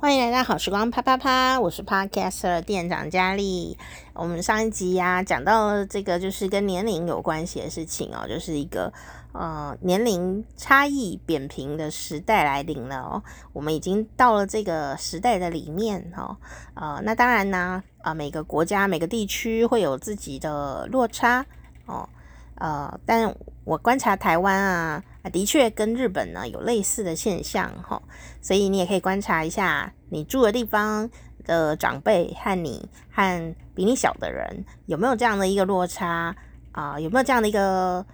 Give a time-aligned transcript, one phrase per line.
[0.00, 3.76] 欢迎来到好时光啪啪啪，我是 Podcaster 店长佳丽。
[4.14, 8.92] 我们上一集呀、啊、讲到了这个就是跟年龄有关系的事情哦，就是一个
[9.32, 13.20] 呃年龄差异扁平的时代来临了哦。
[13.52, 16.36] 我们已经到了这个时代的里面哦。
[16.74, 21.44] 呃，那当然呢，啊、每个国家每个地区会有自己的落差
[21.86, 22.08] 哦。
[22.54, 23.34] 呃，但
[23.64, 25.02] 我观察台湾啊。
[25.28, 28.02] 的确跟日本呢有类似的现象哈，
[28.40, 31.08] 所以你也可以观察一下你住的地方
[31.44, 36.34] 的长辈和你和比你小的人有没有这样的一个落差
[36.72, 38.06] 啊、有没有这样的一个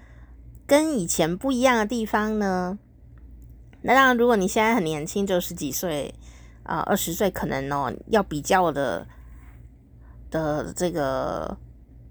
[0.67, 2.79] 跟以前不一样的地方呢？
[3.83, 6.15] 那当然，如果你现在很年轻，就十几岁
[6.63, 9.07] 啊，二十岁，可能哦要比较的
[10.31, 11.59] 的这个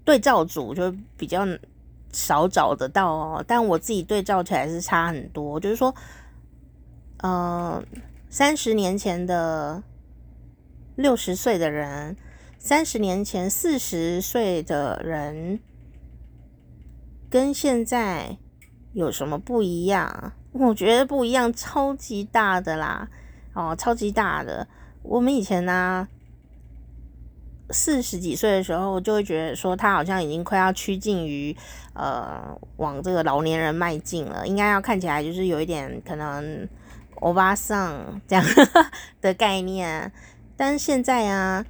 [0.04, 1.44] 对照组就比较。
[2.14, 5.60] 少找得到哦，但我自己对照起来是差很多。
[5.60, 5.94] 就是说，
[7.18, 7.84] 呃，
[8.30, 9.82] 三十年前的
[10.96, 12.16] 六十岁的人，
[12.58, 15.60] 三十年前四十岁的人，
[17.28, 18.38] 跟现在
[18.92, 20.32] 有什么不一样？
[20.52, 23.08] 我觉得不一样，超级大的啦，
[23.54, 24.68] 哦，超级大的。
[25.02, 26.08] 我们以前呢、
[27.70, 31.56] 四十几岁的时候，就会觉得说他好像已经快要趋近于
[31.94, 36.68] 呃往这个老年人迈进了，应该要看起来就是有一点可能
[37.20, 38.44] 欧巴桑这样
[39.20, 40.12] 的概念。
[40.56, 41.64] 但是现在啊，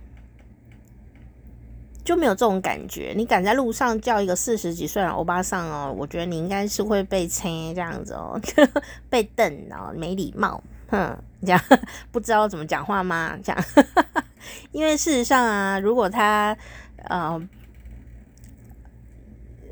[2.05, 3.15] 就没有这种感觉。
[3.17, 8.39] 你敢在路上叫一个四十几岁的欧巴桑哦，我觉得你应该是会被称这样子哦，
[9.09, 11.61] 被瞪哦，没礼貌，哼，这样
[12.13, 13.39] 不知道怎么讲话吗？
[13.43, 13.65] 这样。
[14.73, 16.57] 因为事实上啊，如果他
[17.05, 17.41] 呃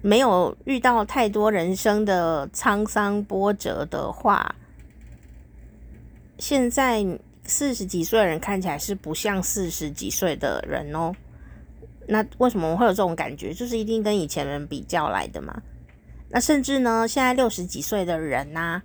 [0.01, 4.55] 没有遇到太多人生的沧桑波折的话，
[6.39, 7.05] 现在
[7.45, 11.15] 四十几岁的人看起来是不像四十几岁的人哦。
[12.09, 13.55] 那为什么我会有这种感觉？
[13.55, 15.63] 就是一定跟以前人比较来的嘛。
[16.31, 18.83] 那甚至呢，现在六十几岁的人呐、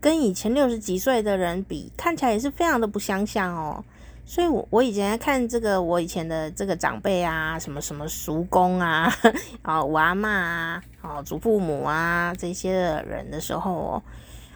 [0.00, 3.84] 跟以前六十几岁的人比，看起来也是非常的不相像哦。
[4.28, 9.10] 所以我，我以前看这个，我以前的这个长辈啊，什么什么叔公啊，
[9.62, 14.02] 啊，我阿嬷啊，啊，祖父母啊，这些的人的时候哦，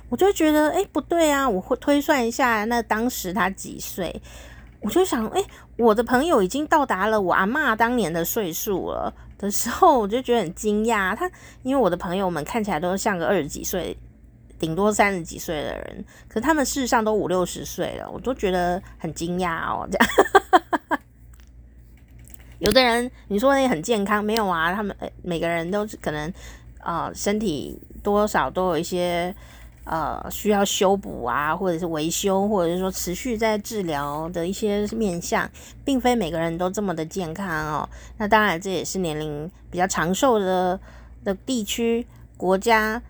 [0.09, 4.21] 我就觉得，哎，不对啊，我会推算一下，那当时他几岁？
[4.81, 5.41] 我就想，哎，
[5.77, 11.15] 我的朋友已经到达了我阿嬷当年的岁数了的时候，我就觉得很惊讶。
[11.15, 11.31] 他
[11.63, 13.97] 因为我的朋友们看起来都像个二十几岁。
[14.61, 19.89] 顶多三十几岁的人，可是他们事实上都五六十岁了，我都觉得很惊讶哦。
[19.91, 21.01] 这样，
[22.61, 24.75] 有的人你说那很健康，没有啊？
[24.75, 26.31] 他们每个人都可能
[26.81, 29.35] 呃身体多少都有一些
[29.85, 35.51] 呃需要修补啊，或者是维修，或者是说持续在治疗的一些面向，
[35.87, 37.89] 并非每个人都这么的健康哦。
[38.19, 40.79] 那当然，这也是年龄比较长寿的
[41.25, 42.07] 的地区
[42.37, 43.01] 国家。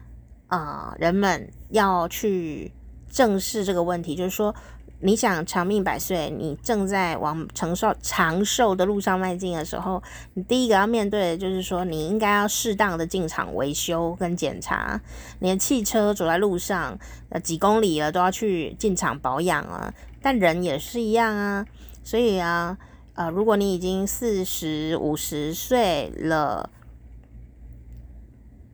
[0.51, 2.73] 啊、人们要去
[3.09, 4.53] 正视这个问题，就是说，
[4.99, 10.03] 你想长命百岁，你正在往长寿长寿的路上迈进的时候，
[10.35, 15.01] 你第一个要面对的就是说，你应该要适当的进厂维修跟检查。
[15.39, 19.95] 你的汽车走在路上，呃，几公里了都要去进厂保养啊。
[20.21, 21.65] 但人也是一样啊，
[22.03, 22.77] 所以啊，
[23.15, 26.71] 呃，如果你已经四十五十岁了。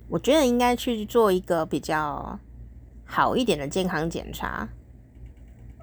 [0.08, 2.38] 我觉得应该去做一个比较
[3.04, 4.68] 好一点的健康检查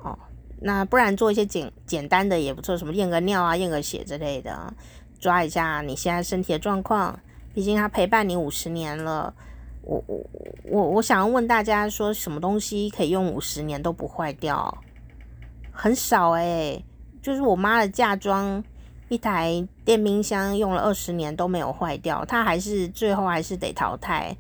[0.04, 0.18] 哦。
[0.62, 4.74] 那不然做一些简简单的也不错，什么验个尿啊、验个血之类的，
[5.20, 7.20] 抓一下你现在身体的状况。
[7.54, 9.34] 毕竟他陪伴你五十年了，
[9.82, 10.26] 我我
[10.64, 14.76] 我我想要问大家说，什么东西可以用五十年都不坏掉？
[15.72, 16.84] 很少诶，
[17.22, 18.64] 就是我妈的嫁妆。
[19.14, 24.36] 一台电冰箱用了二十年都没有坏掉，它还是最后还是得淘汰。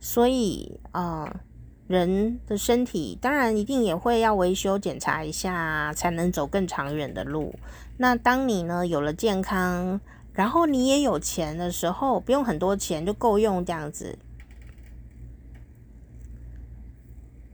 [0.00, 1.40] 所以啊、
[1.86, 7.54] 人的身体当然一定也会要维修检查一下，才能走更长远的路。
[7.98, 10.00] 那当你呢有了健康，
[10.32, 14.18] 然后你也有钱的时候，不用很多钱就够用这样子。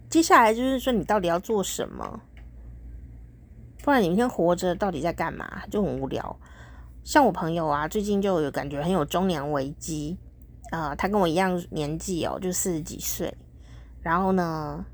[0.08, 2.20] 接下来就是说，你到底要做什么？
[3.82, 5.62] 不然你明天活着到底在干嘛？
[5.70, 6.37] 就很无聊。
[7.05, 10.17] 像我朋友啊，最近就有感觉很有中年危机
[10.70, 13.37] 啊、他跟我一样年纪哦，就四十几岁。
[14.00, 14.84] 然后呢，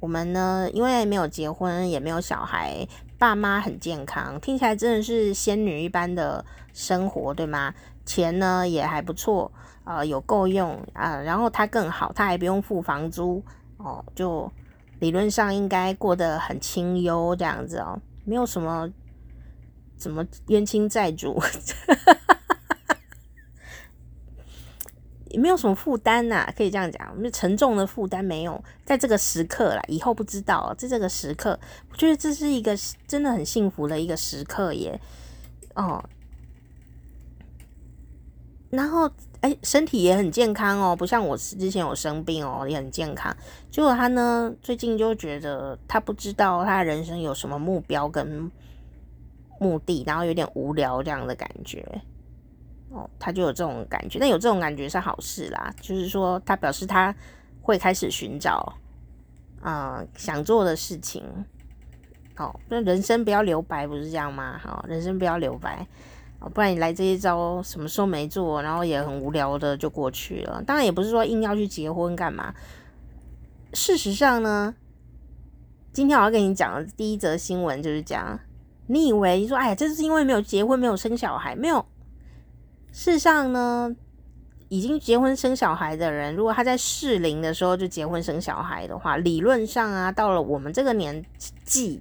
[0.00, 7.72] 我们呢，因为没有结婚，也没有小孩，爸妈很健康，听起来真的是仙女一般的生活，对吗？
[8.04, 9.52] 钱呢也还不错，
[9.84, 13.42] 呃，有够用啊、然后他更好，他还不用付房租
[13.78, 14.50] 哦，就
[15.00, 18.90] 理论上应该过得很清幽这样子哦，没有什么
[19.96, 21.40] 怎么冤亲债主，
[25.28, 31.58] 也没有什么负担呐，可以这样讲，没有沉重的负担没有，在这个时刻啦，以后不知道，在这个时刻，
[31.90, 32.76] 我觉得这是一个
[33.06, 35.00] 真的很幸福的一个时刻耶，
[35.74, 36.04] 哦。
[38.76, 43.34] 然后，哎，身体也很健康哦，不像我之前有生病哦，也很健康。
[43.70, 48.50] 结果他呢，最近就觉得他不知道他人生有什么目标跟
[49.58, 51.82] 目的，然后有点无聊这样的感觉。
[52.90, 57.14] 哦，他就有这种感觉，但有这种感觉是好事啦，就是说他表示他
[57.62, 58.74] 会开始寻找，
[59.64, 61.24] 嗯、想做的事情。
[62.36, 64.60] 哦，那人生不要留白，不是这样吗？
[64.62, 65.86] 好、哦，人生不要留白。
[66.54, 70.62] 不然你来这一招，什么时候没做，然后也很无聊的就过去了。
[70.64, 72.54] 当然也不是说硬要去结婚干嘛。
[73.72, 74.74] 事实上呢，
[75.92, 78.38] 今天我要跟你讲的第一则新闻就是讲，
[78.86, 81.84] 你以为你说哎呀，这是因为没有结婚，没有生小孩，没有。
[82.92, 83.94] 事实上呢，
[84.68, 91.24] 已经结婚生小孩的人，如果他在适龄的时候就结婚生小孩的话，理论上啊，到了我们这个年
[91.64, 92.00] 纪，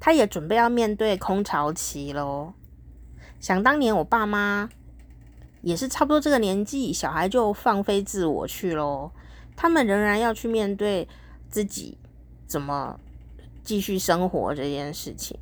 [0.00, 2.54] 他也准备要面对空巢期喽。
[3.42, 4.70] 想当年，我爸妈
[5.62, 9.10] 也是差不多这个年纪，小孩就放飞自我去咯。
[9.56, 11.08] 他们仍然要去面对
[11.50, 11.98] 自己
[12.46, 13.00] 怎么
[13.64, 15.36] 继续生活这件事情。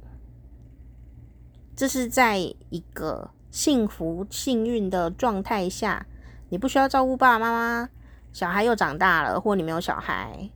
[1.76, 6.06] 这是在一个幸福幸运的状态下，
[6.48, 7.90] 你不需要照顾爸爸妈妈，
[8.32, 10.48] 小孩又长大了，或你没有小孩，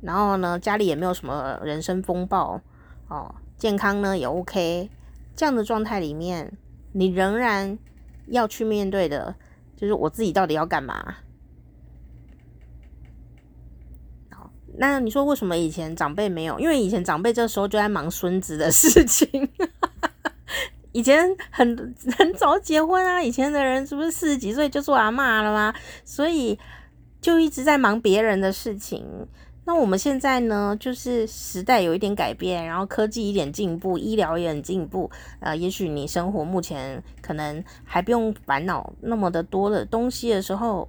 [0.00, 2.60] 然后呢，家里也没有什么人生风暴
[3.06, 4.90] 哦，健康呢也 OK，
[5.36, 6.58] 这样的状态里面。
[6.98, 7.78] 你仍然
[8.26, 9.36] 要去面对的，
[9.76, 11.16] 就是我自己到底要干嘛？
[14.80, 16.58] 那你说为什么以前长辈没有？
[16.60, 19.48] 因为以前长辈这时候就在忙孙子的事情。
[20.92, 25.74] 以前很很早结婚啊，以前的人是不是四十几岁就做阿嬷了吗？
[26.04, 26.58] 所以
[27.20, 29.28] 就一直在忙别人的事情。
[29.68, 35.10] 那我们现在呢，就是时代有一点改变，然后科技一点进步，医疗也很进步。
[35.40, 40.88] 呃，也许你生活目前可能还不用烦恼那么的多的东西的时候，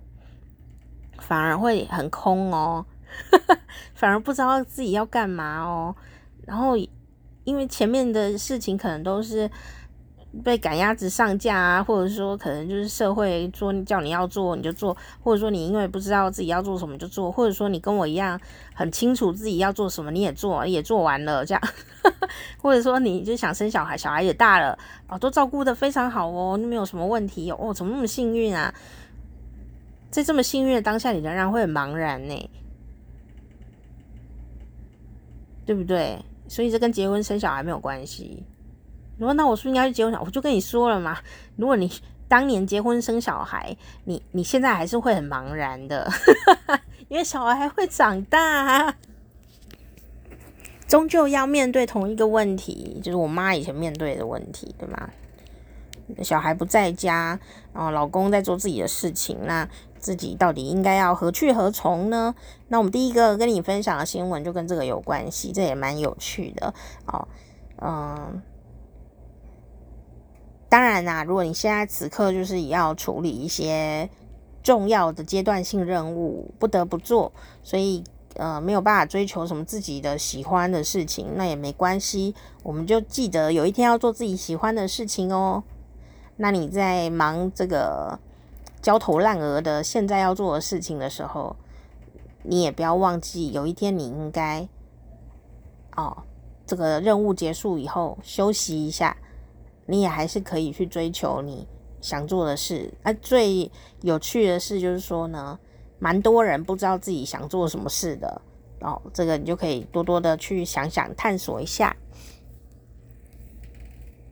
[1.18, 2.86] 反而会很空哦，
[3.96, 5.94] 反而不知道自己要干嘛哦。
[6.46, 6.78] 然后
[7.44, 9.52] 因为前面的事情可能都是。
[10.44, 18.40] 被赶鸭子上架啊，或者说可能就是社会说叫你要做你就做，或者说你因为不知道自己要做什么就做，或者说你跟我一样
[18.74, 21.62] 很清楚自己要做什么你也做也做完了这样，
[22.62, 24.78] 或者说你就想生小孩，小孩也大了
[25.08, 28.74] 啊，都照顾得非常好哦，没有什么问题哦，怎么那么幸运啊？
[30.12, 32.50] 在这么幸运的当下，你仍然会很茫然呢，
[35.66, 36.24] 对不对？
[36.48, 38.44] 所以这跟结婚生小孩没有关系。
[39.19, 40.13] 如果那我是不是应该去结婚？
[40.19, 41.19] 我就跟你说了嘛，
[41.57, 41.92] 如果你
[42.30, 43.75] 当年结婚生小孩，
[44.06, 46.10] 你你现在还是会很茫然的，
[47.10, 48.95] 因为小孩还会长大，
[50.88, 55.10] 终究要面对同一个问题，就是我妈以前面对的问题，对吗？
[56.24, 57.38] 小孩不在家，
[57.74, 59.68] 然后老公在做自己的事情，那
[60.00, 62.33] 自己到底应该要何去何从呢？
[62.69, 66.74] 那我们第一个跟你分享的新闻就跟这个有关系，这也蛮有趣的
[67.07, 67.27] 哦，
[67.81, 68.42] 嗯。
[70.69, 74.07] 当然啦，如果你现在此刻就是要处理一些
[74.61, 77.31] 重要的阶段性任务，不得不做，
[77.64, 78.04] 所以
[78.35, 82.35] 呃没有办法追求什么自己的喜欢的事情，那也没关系。
[82.61, 85.64] 我们就记得有一天要做自己喜欢的事情哦。
[86.38, 88.19] 那你在忙这个
[88.80, 91.56] 焦头烂额的现在要做的事情的时候，
[92.44, 94.68] 你也不要忘记有一天你应该
[95.95, 96.23] 哦，
[96.68, 99.18] 这个任务结束以后休息一下。
[99.90, 101.68] 你也还是可以去追求你
[102.00, 102.94] 想做的事。
[103.02, 105.58] 啊，最有趣的事就是说呢，
[105.98, 108.40] 蛮多人不知道自己想做什么事的
[108.81, 109.02] 哦。
[109.12, 111.96] 这个你就可以多多的去想想，探索一下。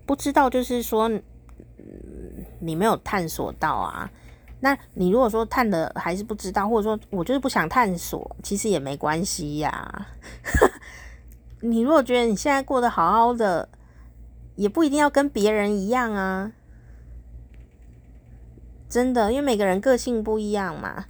[0.06, 1.10] 不知道就是说，
[2.60, 4.12] 你没有探索到啊。
[4.60, 10.08] 那你如果说探的还是不知道，或者说我就是不想探索，其实也没关系呀。
[11.62, 13.68] 你如果觉得你现在过得好好的。
[14.58, 16.52] 也不一定要跟别人一样啊，
[18.90, 21.06] 真的，因为每个人个性不一样嘛。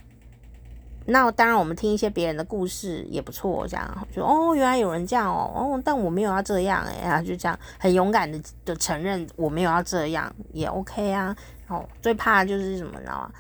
[1.10, 11.34] 那当然，我们听一些别人的故事也不错，这样就哦，原来有人这样哦，哦，但我没有要这样哎，就这样很勇敢的的承认我没有要这样，也 OK 啊。
[11.70, 13.32] 哦，最怕就是什么，你知道吗？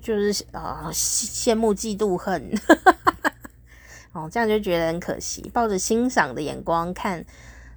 [0.00, 2.50] 就是呃羡慕嫉妒恨。
[4.12, 5.50] 哦，这样就觉得很可惜。
[5.52, 7.22] 抱着欣赏的眼光看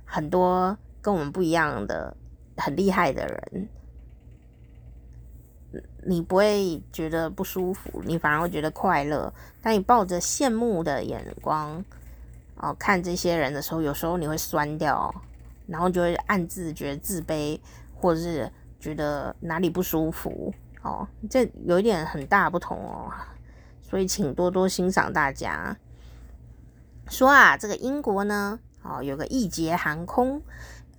[0.05, 2.17] 很多跟我们不一样的
[2.57, 3.69] 很厉害的人，
[6.03, 9.31] 你不会觉得不舒服，你反而会觉得快乐。
[9.61, 11.85] 当你抱着羡慕的眼光
[12.55, 15.13] 哦看这些人的时候，有时候你会酸掉，
[15.67, 17.59] 然后就会暗自觉得自卑，
[17.93, 20.51] 或者是觉得哪里不舒服。
[20.81, 23.13] 哦，这有一点很大不同哦，
[23.79, 25.77] 所以请多多欣赏大家。
[27.07, 30.41] 说啊，这个英国呢，哦，有个易捷航空，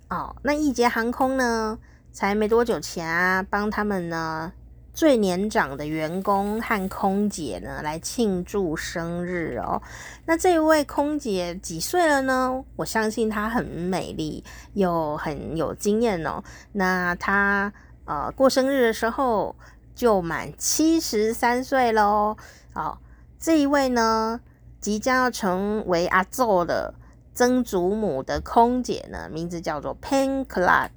[0.09, 1.77] 哦，那易捷航空呢，
[2.11, 4.51] 才没多久前啊，帮他们呢
[4.93, 9.81] 最年长的员工和空姐呢来庆祝生日哦。
[10.25, 12.63] 那这位空姐几岁了呢？
[12.75, 16.43] 我相信她很美丽又很有经验哦。
[16.71, 17.71] 那她
[18.05, 19.55] 呃过生日的时候。
[19.97, 22.37] 就满七十三岁喽！
[22.71, 23.01] 好，
[23.39, 24.39] 这一位呢，
[24.79, 26.93] 即将要成为阿祖的
[27.37, 30.89] 曾祖母的空姐呢，名字叫做 Pen Clark。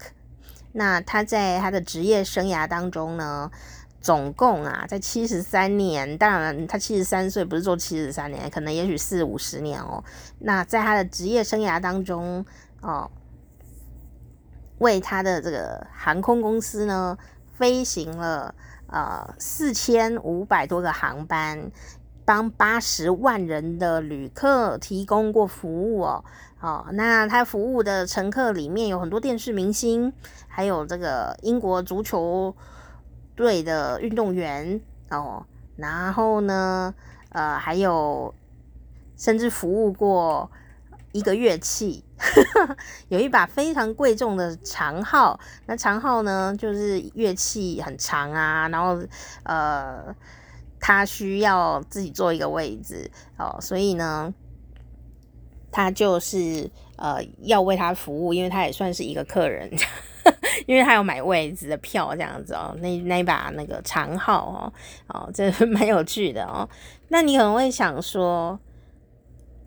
[0.72, 3.50] 那她在她的职业生涯当中呢，
[4.00, 10.02] 总共啊，在七十三年，当然她七十三岁不是做七十三年，可能也许四五十年哦。
[10.38, 12.42] 那在她的职业生涯当中
[12.80, 13.10] 哦，
[14.78, 17.18] 为她的这个航空公司呢，
[17.52, 18.54] 飞行了。
[18.92, 21.70] 呃，四千五百多个航班，
[22.30, 26.24] 帮八十万人的旅客提供过服务哦。
[26.60, 30.12] 哦，那他服务的乘客里面有很多电视明星，
[30.46, 32.54] 还有这个英国足球
[33.34, 35.44] 队的运动员哦。
[35.74, 36.94] 然后呢，
[37.30, 38.32] 呃，还有
[39.16, 40.48] 甚至服务过
[41.10, 42.04] 一个乐器。
[43.08, 49.02] 有一把非常贵重的长号，那长号呢，就是乐器很长啊，然后
[49.42, 50.14] 呃，
[50.80, 54.34] 他需要自己做一个位置哦，所以呢，
[55.70, 59.70] 他就是呃要为他服务，因为他也算是一个客人，
[60.66, 62.74] 因为他有买位置的票这样子哦。
[62.80, 64.72] 那那把那个长号
[65.08, 66.68] 哦，哦，这蛮有趣的哦。
[67.08, 68.58] 那你可能会想说，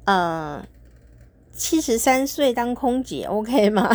[0.05, 0.65] 呃。
[1.55, 3.87] 七十三岁当空姐，OK 吗？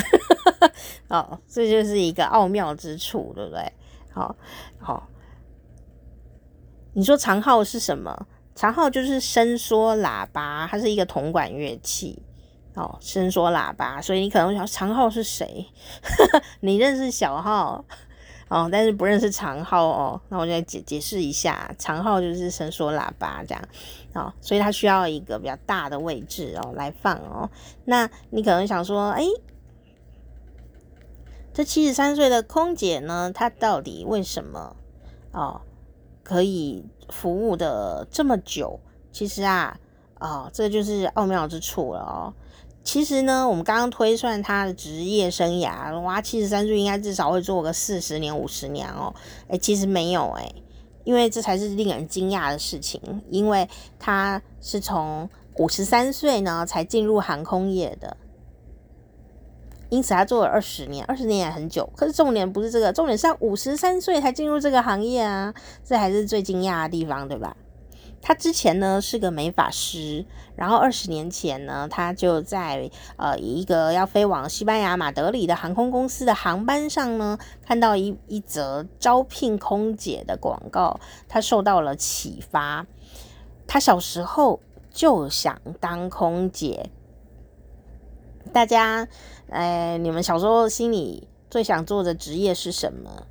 [1.10, 3.72] 哦，这就是一个奥妙之处，对不对？
[4.12, 4.36] 好，
[4.78, 5.08] 好，
[6.98, 8.26] 你说长号是什么？
[8.56, 12.20] 长号就是伸缩喇叭，它是一个铜管乐器。
[12.74, 15.64] 哦，伸缩喇叭，所以你可能想，长号是谁？
[16.58, 17.84] 你认识小号？
[18.48, 23.62] 哦，但是不认识长号哦，那我就来解解释一下，长号就是伸缩喇叭这样，
[24.14, 27.48] 哦，所以它需要一个比较大的位置哦来放哦。
[27.84, 29.22] 那你可能想说，哎，
[31.54, 34.74] 这七十三岁的空姐呢，她到底为什么
[35.30, 35.60] 哦
[36.28, 38.78] 可以服务的这么久？
[39.10, 39.80] 其实啊，
[40.20, 42.34] 哦，这就是奥妙之处了哦。
[42.84, 49.14] 其实呢，我们刚刚推算他的职业生涯，哇，七十三岁应该至少会做个四十年、五十年哦。
[49.48, 50.54] 诶，其实没有诶，
[51.04, 53.66] 因为这才是令人惊讶的事情，因为
[53.98, 58.18] 他是从五十三岁呢才进入航空业的，
[59.90, 61.88] 因此他做了二十年，二十年也很久。
[61.96, 65.54] 可是重点不是这个，重点是他五十三岁才进入这个行业啊，
[65.84, 67.56] 这还是最惊讶的地方，对吧？
[68.20, 70.26] 他之前呢是个美发师，
[70.56, 82.84] 然后二十年前呢，他就在呃一个要飞往西班牙马德里的航空公司的航班上呢，看到一一则招聘空姐的广告，他受到了启发。
[83.68, 86.90] 他小时候就想当空姐。
[88.52, 89.06] 大家，
[89.50, 93.26] 哎，你们小时候心里最想做的职业是什么？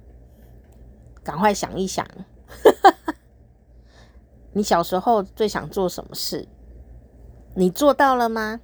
[1.24, 2.05] 赶快想一想。
[4.53, 6.47] 你小时候最想做什么事？
[7.55, 8.59] 你做到了吗？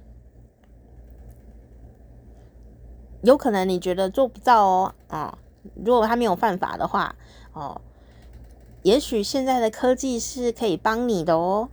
[3.22, 4.94] 有可能你觉得做不到哦。
[5.08, 5.38] 啊、哦，
[5.84, 7.14] 如果他没有犯法的话，
[7.52, 7.80] 哦，
[8.82, 11.68] 也许现在的科技是可以帮你的哦。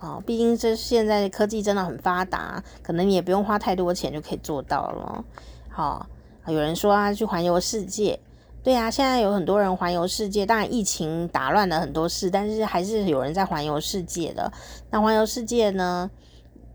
[0.00, 5.24] 哦，毕竟这现在科技真的很发达，可能你也不用花太多钱就可以做到了。
[5.68, 6.08] 好、
[6.46, 8.20] 哦，有人说啊，去环游世界。
[8.62, 14.52] 对啊，现在有很多人环游世界，当然疫情打乱了很多事，但是还是有人在环游世界的。
[14.90, 16.10] 那环游世界呢，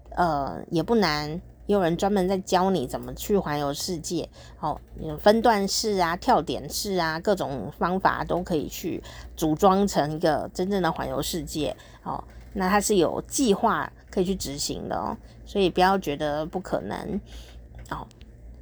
[0.09, 1.29] 呃，也不难，
[1.67, 4.27] 也有人专门在教你怎么去环游世界。
[4.59, 4.79] 哦，
[5.19, 9.03] 分段式啊，跳点式啊，各种方法都可以去
[9.35, 11.75] 组装成一个真正的环游世界。
[12.03, 12.23] 哦，
[12.53, 17.19] 那它是有计划可以去执行的哦，所以不要觉得不可能。
[17.89, 18.07] 哦，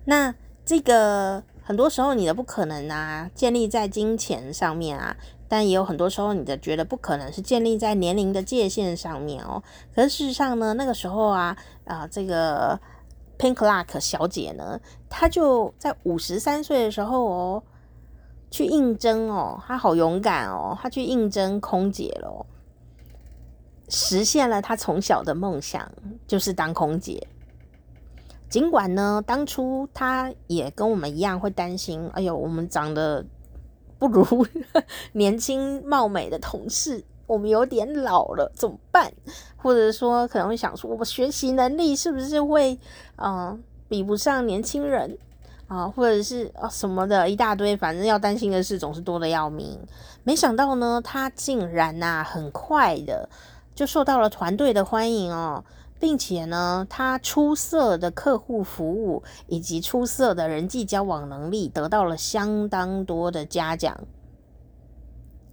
[0.05, 0.33] 那
[0.65, 1.43] 这个。
[1.63, 5.15] 很多时候，你的不可能啊，建立在金钱上面啊，
[5.48, 9.62] 但也有很多时候，你的觉得不可能是建立在年龄的界限上面哦。
[9.93, 11.55] 可是事实上呢，那个时候啊
[11.86, 12.77] 啊，这个
[13.38, 17.63] Pink Luck 小姐呢，她就在五十三岁的时候哦，
[18.50, 22.45] 去应征哦，她好勇敢哦，她去应征空姐咯，
[23.91, 25.91] 实现了他从小的梦想，
[26.25, 27.27] 就是当空姐。
[28.50, 33.24] 尽管呢，当初他也跟我们一样会担心，哎呦，我们长得。
[34.00, 34.25] 不如
[35.13, 39.13] 年轻貌美的同事，我们有点老了，怎么办？
[39.55, 42.79] 或者说可能会想说，我们学习能力是不是会
[43.17, 45.15] 嗯、比不上年轻人
[45.67, 45.88] 啊？
[45.88, 49.79] 或者是啊什么的一大堆，反正要担心的事总是多得要命。
[50.24, 53.29] 没想到呢，他竟然呐、啊、很快的
[53.81, 55.65] 就受到了团队的欢迎哦。
[56.00, 64.00] 并且呢，他出色的客户服务以及出色的人际交往能力得到了相当多的嘉奖，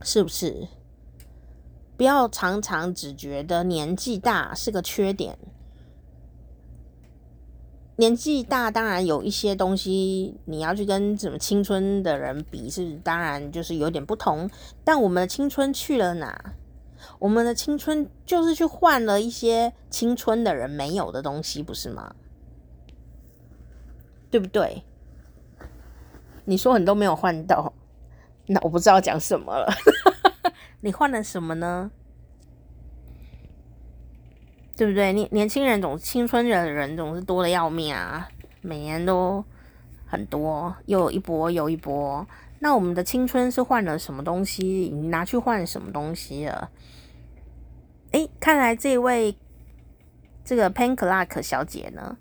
[0.02, 0.68] 是不是？
[1.97, 5.38] 不要常常只觉得年纪大是个缺点。
[7.97, 14.50] 年纪大当然有一些东西你要去跟什么青春的人比，是当然就是有点不同。
[14.85, 16.54] 但我们的青春去了哪？
[17.18, 22.14] 我们的青春就是去换了一些青春的人没有的东西，不是吗？
[24.30, 24.84] 对不对？
[26.44, 27.72] 你说你都没有换到，
[28.46, 29.68] 那我不知道讲什么了。
[30.80, 31.90] 你换了什么呢？
[34.76, 35.12] 对不对？
[35.12, 38.28] 年年轻人总青春的人总是多得要命啊，
[38.60, 39.44] 每年都
[40.06, 42.25] 很多，又有一波又一波。
[42.60, 44.90] 那我们的青春是换了什么东西？
[44.94, 46.70] 你拿去换什么东西了？
[48.12, 49.36] 诶，看来这位
[50.44, 52.16] 这个 Pen Clark 小姐呢，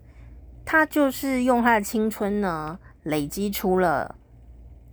[0.66, 4.16] 她就是用她的青春呢，累积出了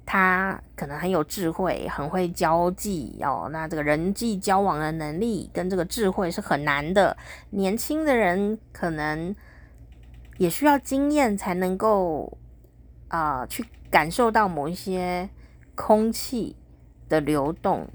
[0.06, 3.48] 她可能很有智慧，很会交际哦。
[3.50, 7.16] 那这个人际交往的能力跟这个智慧是很难的，
[7.50, 9.34] 年轻的人可能
[10.38, 12.38] 也需要经验才能够
[13.08, 15.28] 啊、去感受到某一些
[15.74, 16.54] 空气
[17.08, 17.88] 的流动。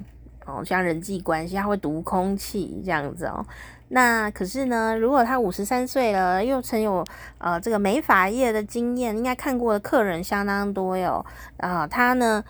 [0.50, 3.46] 哦，像人际关系，他会读空气这样子哦。
[3.90, 7.04] 那可是呢，如果他五十三岁了，又曾有
[7.38, 11.26] 呃这个美发业的经验，应该看过的客人相当多哟。
[11.58, 12.44] 啊、他呢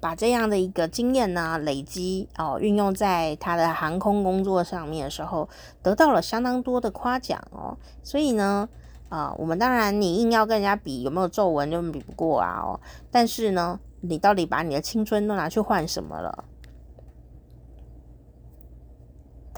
[0.00, 5.48] 把这样的一个经验呢累积哦，运用在他的航空工作上面的时候，
[5.82, 7.76] 得到了相当多的夸奖哦。
[8.02, 8.68] 所以呢，
[9.10, 12.80] 啊、我们当然你硬要跟人家比有没有皱纹，就比不过啊哦。
[13.12, 16.44] 但是呢，你到底把你的青春都拿去换什么了？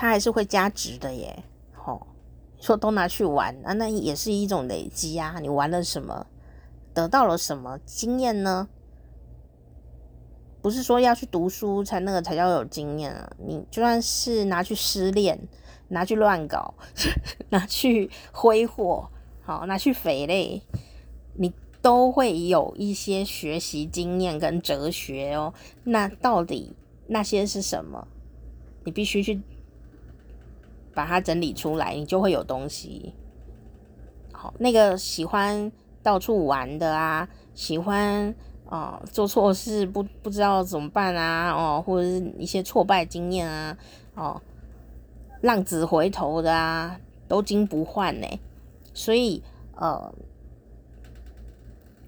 [0.03, 1.45] 它还是会加值的耶，
[1.77, 2.07] 吼、哦，
[2.59, 5.39] 说都拿去玩啊，那也是一种累积啊。
[5.41, 6.27] 你玩了什么，
[6.93, 8.69] 得到了什么经验呢？
[10.61, 13.31] 不是说要去读书才那个才叫有经验啊。
[13.39, 15.39] 你就算是拿去失恋，
[15.87, 16.75] 拿去乱搞，
[17.51, 19.09] 拿去挥霍，
[19.45, 20.63] 好，拿去肥嘞，
[21.35, 25.55] 你都会有一些学习经验跟哲学哦。
[25.85, 26.75] 那到底
[27.07, 28.09] 那些是什么？
[28.85, 29.41] 你必须去。
[30.95, 33.15] 把它整理出来，你就会有东西。
[34.33, 35.71] 好，那个喜欢
[36.03, 38.35] 到处玩的啊，喜欢
[38.67, 43.77] 哦、做错事不不知道怎么办啊，哦，或者是一些挫败经验啊，
[44.15, 44.41] 哦，
[45.43, 48.27] 浪子回头的啊，都金不换呢。
[48.95, 49.43] 所以
[49.77, 50.13] 呃，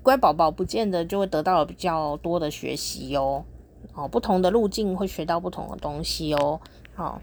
[0.02, 3.44] 乖宝宝不见得就会得到比较多的学习哟。
[3.92, 6.60] 哦，不同的路径会学到不同的东西哦。
[6.94, 7.20] 好。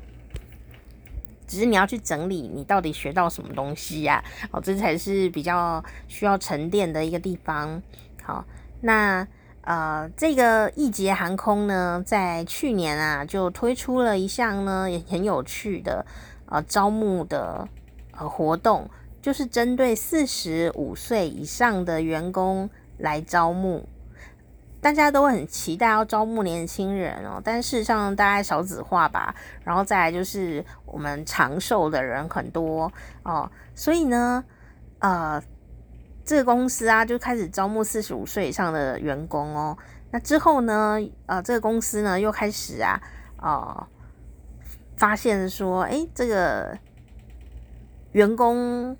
[1.52, 4.24] 只是你要去整理，你到底学到什么东西呀？
[4.52, 7.84] 哦，这才是比较需要沉淀的一个地方。
[8.24, 8.46] 好，
[8.80, 9.28] 那
[9.60, 16.06] 呃，这个易捷航空呢，在去年啊，就推出了一项呢，也很有趣的
[16.46, 17.68] 呃招募的
[18.18, 18.90] 呃活动，
[19.22, 23.86] 就是针对四十五岁以上的员工来招募。
[24.82, 32.92] 大家都很期待要招募年轻人哦，但事实上大概少子化吧，然后再来就是我们长寿的人很多
[33.22, 34.44] 哦，所以呢，
[34.98, 35.40] 呃，
[36.26, 39.78] 这个公司啊就开始招募四十五岁以上的员工哦。
[40.10, 43.00] 那之后呢，呃，这个公司呢又开始啊，
[43.38, 43.88] 呃，
[44.98, 46.76] 发现说，诶，这个
[48.14, 48.98] 员工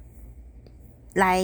[1.16, 1.44] 来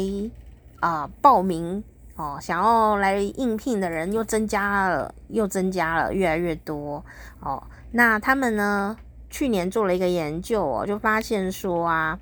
[0.79, 1.83] 啊，报名。
[2.17, 7.05] 哦，想要来应聘的人又增加了，又增加了，越来越多。
[7.39, 8.97] 哦，那他们呢？
[9.29, 12.17] 去年做了一个研究哦，就发现说啊，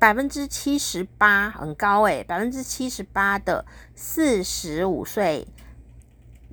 [0.00, 3.64] 百分之七十八很高诶，百分之七十八的
[3.94, 5.46] 四十五岁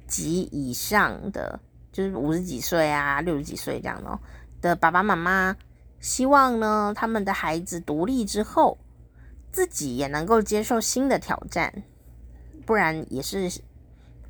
[0.07, 1.59] 及以上的，
[1.91, 4.19] 就是五十几岁啊、六十几岁这样的
[4.61, 5.57] 的爸爸妈妈，
[5.99, 8.77] 希望呢他们的孩子独立之后，
[9.51, 11.83] 自己也能够接受新的挑战，
[12.65, 13.61] 不然也是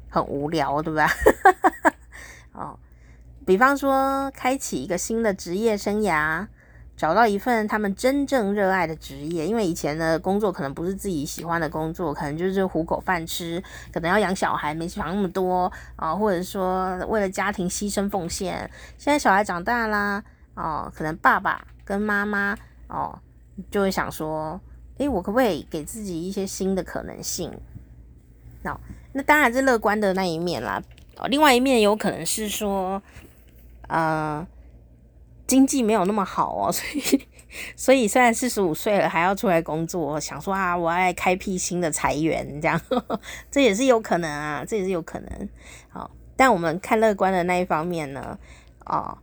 [0.09, 1.07] 很无聊，对吧？
[2.53, 2.77] 哦，
[3.45, 6.47] 比方说开启一个新的职业生涯。
[6.97, 18.69] 找到一份他们真正热爱的职业，因为以前的工作可能不是自己喜欢的工作，可能就是糊口饭吃，可能要养小孩，没想那么多啊，或者说为了家庭牺牲奉献。
[18.99, 22.55] 现在小孩长大啦，哦，可能爸爸跟妈妈
[22.87, 23.17] 哦
[23.71, 24.61] 就会想说，
[25.01, 27.51] 诶，我可不可以给自己一些新的可能性？
[28.63, 28.79] 那
[29.13, 30.81] 那当然是乐观的那一面啦。
[31.17, 33.01] 哦，另外一面有可能是说，
[33.87, 34.47] 呃。
[35.47, 37.27] 经济没有那么好哦， 所以
[37.75, 42.79] 所以虽然四十五岁了还要出来工作，想说啊，我要开辟新的财源，这样
[43.51, 45.49] 这也是有可能啊，这也是有可能。
[45.89, 48.39] 好，但我们看乐观的那一方面呢，
[48.85, 49.17] 哦，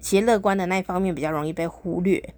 [0.00, 2.32] 其实乐观的那一方面比较容易被忽略。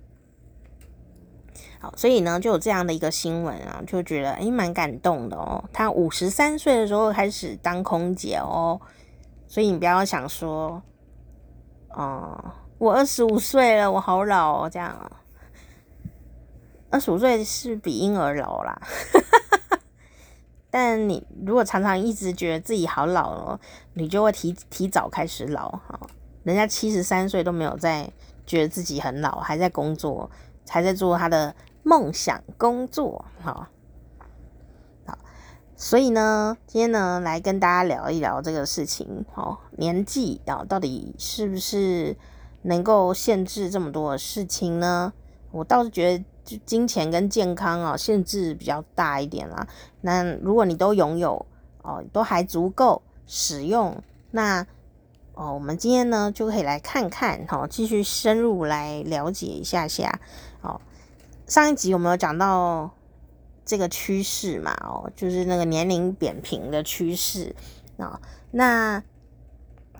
[1.81, 5.65] 好，所以呢，就有这样的一个新闻啊，就觉得诶蛮感动的哦。
[5.73, 8.81] 他五十三岁的时候开始当空姐哦，
[9.47, 10.83] 所以你不要想说，
[11.91, 12.53] 哦。
[12.79, 15.11] 我二十五岁了，我好老哦，这样。
[16.91, 18.81] 二十五岁是比婴儿老啦，
[19.13, 19.79] 哈哈哈
[20.71, 23.61] 但你如果常常一直觉得自己好老哦，
[23.95, 25.99] 你就会提提早开始老哈。
[26.45, 28.09] 人家七十三岁都没有在
[28.47, 30.31] 觉得自己很老，还在工作，
[30.69, 31.53] 还在做他的
[31.89, 33.69] 梦想工作，好。
[35.07, 35.19] 好，
[35.75, 42.15] 所以呢，今天呢，来跟大家聊一聊这个事情，好，年纪啊，到底是不是？
[42.63, 45.13] 能够限制这么多的事情呢？
[45.53, 49.67] 我倒是觉得，就金钱跟健康啊，限制比较大一点啦。
[50.03, 51.47] 那如果你都拥有
[51.83, 53.97] 哦，都还足够使用，
[54.33, 54.67] 那
[55.35, 60.21] 哦，我们今天呢就可以来看看，哈，继续深入来了解一下下。
[60.61, 60.81] 哦，
[61.49, 62.89] 上一集有没有讲到
[63.65, 64.73] 这个趋势嘛？
[64.85, 67.57] 哦，就是那个年龄扁平的趋势
[67.97, 68.21] 啊，
[68.53, 69.03] 那。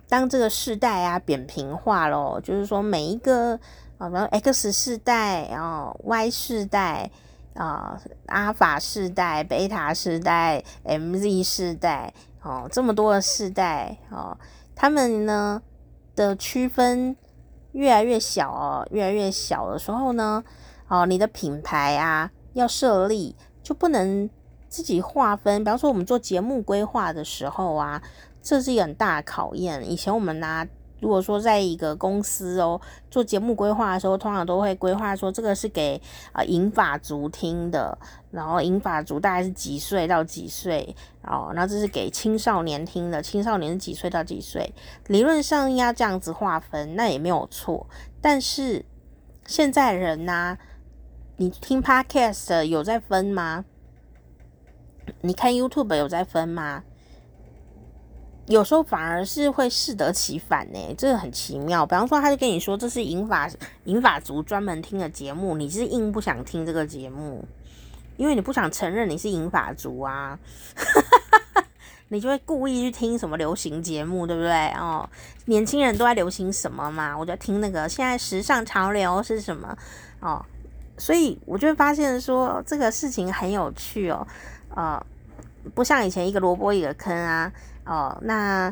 [0.07, 3.53] 当这个世代啊扁平化咯，就是说每一个
[3.99, 7.11] 啊，比如 X 世代，然后 Y 世代
[7.53, 14.35] 啊，阿尔法世代、贝塔世代、MZ 世代，哦，这么多的世代哦，
[14.75, 15.61] 他们呢
[16.15, 17.15] 的区分
[17.73, 20.43] 越来越小哦，越来越小的时候呢，
[20.89, 24.29] 哦，你的品牌啊要设立就不能
[24.67, 28.01] 自己划分，比方说我们做节目规划的时候啊。
[28.41, 29.91] 这是一个很大的考验。
[29.91, 30.65] 以前我们拿，
[31.01, 32.79] 如果说在一个公司哦
[33.11, 37.95] 做节目规划的时候，通常都会规划说这个是给啊银发族听的，
[38.31, 44.73] 然后银发族大概是几岁到几岁哦，那这是给青少年听的，青少年是几岁到几岁，
[45.07, 47.85] 理论上应该这样子划分，那也没有错。
[48.21, 48.85] 但是
[49.45, 50.57] 现在人呐、
[51.41, 53.63] 你听 Podcast 有在分吗？
[55.21, 56.83] 你看 YouTube 有在分吗？
[58.47, 61.85] 有时候反而是会适得其反呢，这个很奇妙。
[61.85, 63.49] 比方说，他就跟你说这是银发
[63.85, 67.47] 银发族专门听的节目，你是硬不想听这个节目，
[68.17, 70.37] 因为你不想承认你是银发族啊，
[72.09, 74.67] 你就会故意去听什么流行节目，对不对？
[74.71, 75.09] 哦，
[75.45, 79.77] 年轻人都在流行什么嘛，我就听那个现在时尚潮流是什么
[80.19, 80.45] 哦，
[80.99, 84.27] 所以我就会发现说这个事情很有趣哦，
[84.75, 85.03] 呃，
[85.73, 87.51] 不像以前一个萝卜一个坑啊。
[87.85, 88.71] 哦，那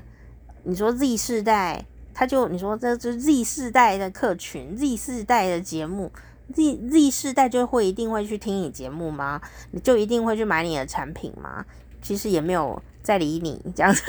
[0.61, 6.11] 你说 Z 世代，他就你说这就 Z 世代的客群，Z 世代的节目
[6.53, 9.41] ，Z Z 世代就会一定会去听你节目吗？
[9.71, 11.65] 你就一定会去买你的产品吗？
[11.99, 14.03] 其实也没有在理你这样子，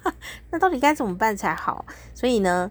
[0.50, 1.84] 那到底该怎么办才好？
[2.14, 2.70] 所以呢，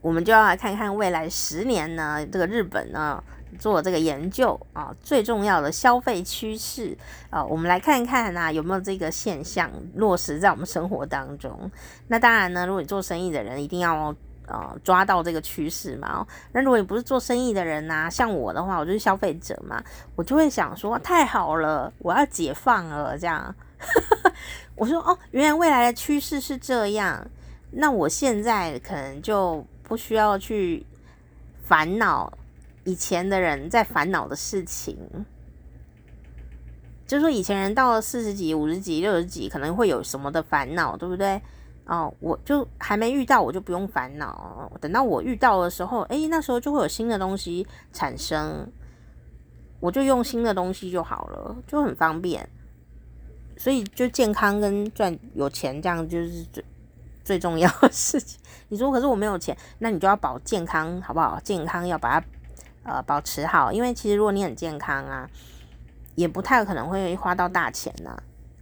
[0.00, 3.22] 我们就要来看看未来十年呢，这个日本呢。
[3.58, 6.96] 做这个研究啊，最重要的消费趋势
[7.30, 11.68] 啊，我们来看看啊，有没有这个现象落实在我们生活当中。
[12.06, 14.14] 那当然呢，如果你做生意的人，一定要
[14.46, 16.24] 呃抓到这个趋势嘛。
[16.52, 19.82] 那如果你不是做生意的人呐、像我的话，我就是消费者嘛，
[20.14, 23.52] 我就会想说，太好了，我要解放了，这样。
[24.76, 27.26] 我说哦，原来未来的趋势是这样，
[27.72, 30.86] 那我现在可能就不需要去
[31.64, 32.32] 烦恼。
[32.84, 34.96] 以前的人在烦恼的事情，
[37.06, 41.40] 就是说以前人到了四十几、五十几、六十几，可能会有什么的烦恼，对不对？
[41.84, 44.72] 哦，我就还没遇到，我就不用烦恼。
[44.80, 48.66] 等到我遇到的时候，诶，那时候就会有新的东西产生，
[49.78, 52.48] 我就用新的东西就好了，就很方便。
[53.58, 56.64] 所以就健康跟赚有钱这样就是最
[57.22, 58.40] 最重要的事情。
[58.70, 61.38] 你说可是我没有钱，那你就要保健康好不好？
[61.40, 62.26] 健康要把它
[62.84, 65.28] 呃保持好，因为其实如果你很健康啊，
[66.14, 68.16] 也不太可能会花到大钱呐、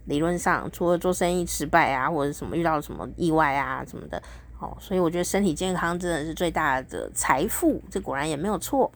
[0.05, 4.21] 理论上，除了做生意失败啊，或者什么遇到什么意外啊什么的，
[4.59, 8.91] 哦，所以我觉得身体健康真的是最大的财富，这果然也没有错。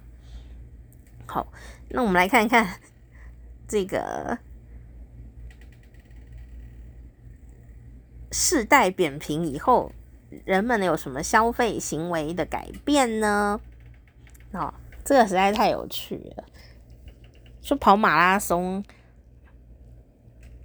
[1.28, 1.46] 好，
[1.90, 2.68] 那我们来看一看
[3.68, 4.38] 这个
[8.32, 9.92] 世代扁平以后，
[10.46, 13.60] 人们有什么消费行为的改变呢？
[14.52, 16.44] 哦，这个实在太有趣了，
[17.62, 18.84] 说跑马拉松。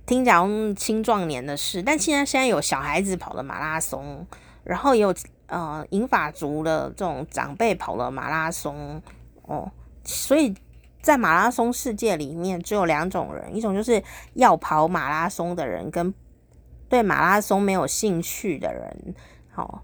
[0.07, 4.27] 听讲青壮年的事，但现在现在有小孩子跑了马拉松，
[4.65, 5.15] 然后也有
[5.49, 9.03] 呃银发族的这种长辈跑了马拉松
[9.43, 9.71] 哦，
[10.05, 10.55] 所以
[11.03, 14.03] 在马拉松世界里面只有两种人，一种就是
[14.33, 16.15] 要跑马拉松的人，跟
[16.89, 19.15] 对马拉松没有兴趣的人，
[19.59, 19.81] 哦，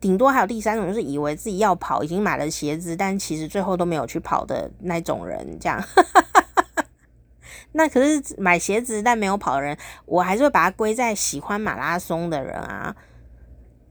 [0.00, 5.82] 顶多还有第三种，就是以为自己要跑，已经买了鞋子，但其实最后都没有去跑的那种人，这样。
[7.72, 9.76] 那可是买鞋子但没有跑的人，
[10.06, 12.96] 我还是会把它归在喜欢马拉松的人啊，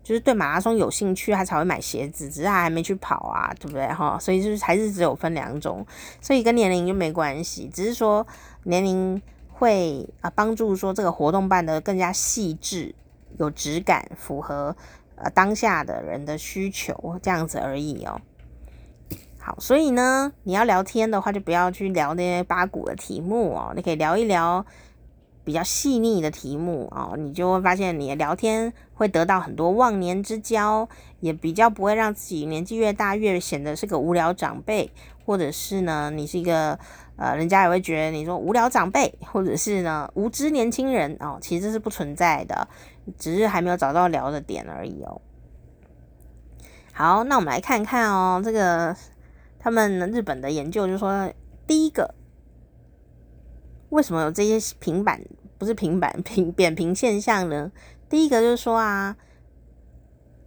[0.04, 4.18] 就是对马拉松有兴趣，他才会买鞋子，只是他还没去跑啊，对不对哈？
[4.20, 5.86] 所以就是还是只有分两种，
[6.20, 8.26] 所以跟年龄就没关系，只是说
[8.64, 12.96] 年龄会啊帮助说这个活动办得更加细致、
[13.38, 14.76] 有质感，符合
[15.18, 18.22] 呃当下的人的需求这样子而已哦。
[19.40, 23.74] 好，所以呢，你要聊天的话，就不要去聊那些八股的题目哦。
[23.76, 24.66] 你可以聊一聊
[25.46, 30.90] 比较细腻的题目哦，你就会发现你的聊天会得到很多忘年之交，
[31.22, 34.92] 也比较不会让自己年纪越大越显得是个无聊长辈，
[35.26, 36.78] 或者是呢，你是一个
[37.16, 42.68] 呃，人家也会觉得你说无聊长辈，或者是呢无知年轻人哦，其实是不存在的，
[43.18, 45.22] 只是还没有找到聊的点而已哦。
[46.94, 48.96] 好，那我们来看看哦，这个。
[49.60, 51.30] 他们日本的研究就说，
[51.66, 52.16] 第一个，
[53.90, 55.22] 为什么有这些平板，
[55.58, 57.70] 不是平板，平扁平现象呢？
[58.08, 59.18] 第一个就是说啊，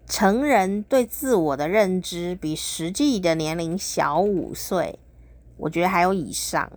[0.07, 4.99] 成人对自我的认知比实际的年龄小五岁，
[5.59, 6.73] 我觉得还有以上。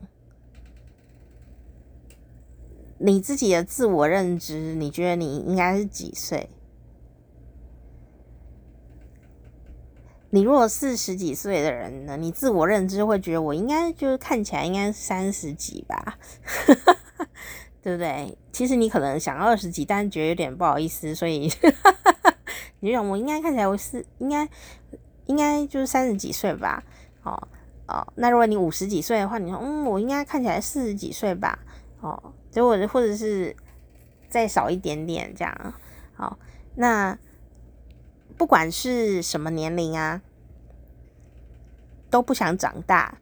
[3.05, 6.49] 你自己的自我认知，你觉得你应该是几岁？
[10.29, 16.17] 你如果四十几岁的人呢，你自我认知会觉得我应该就是看起来应该三十几吧，
[17.83, 18.37] 对不对？
[18.53, 21.51] 其实你可能想二十几，但是觉得有点不好意思，所以
[22.79, 24.47] 你就想我应该看起来我是应该
[25.25, 26.81] 应该就是三十几岁吧？
[27.23, 27.49] 哦
[27.85, 31.59] 哦，那如果你五十几岁的话，你说嗯，我应该看起来四十几岁吧？
[31.99, 33.55] 哦，结果或者是
[34.29, 35.73] 再少一点点这样，
[36.13, 36.37] 好，
[36.75, 37.17] 那。
[38.35, 40.23] 不管是什么年龄啊，
[42.09, 43.19] 都不想长大。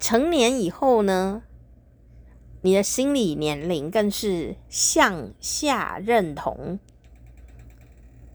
[0.00, 1.42] 成年以后呢，
[2.62, 6.80] 你的心理年龄更是向下认同，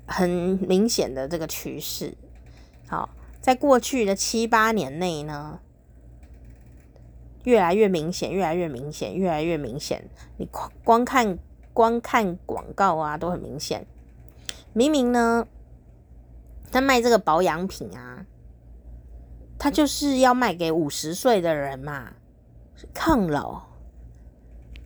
[0.05, 2.15] 很明显的这个趋势。
[2.87, 3.09] 好，
[3.41, 5.59] 在过去的七八年内呢，
[7.47, 10.03] 越来越明显，越来越明显，越来越明显。
[10.35, 10.47] 你
[10.83, 11.39] 光看。
[11.77, 13.85] 光看广告啊，都很明显。
[14.73, 15.47] 明明呢，
[16.71, 18.25] 他卖这个保养品啊，
[19.59, 22.13] 他就是要卖给五十岁的人嘛，
[22.95, 23.61] 抗老、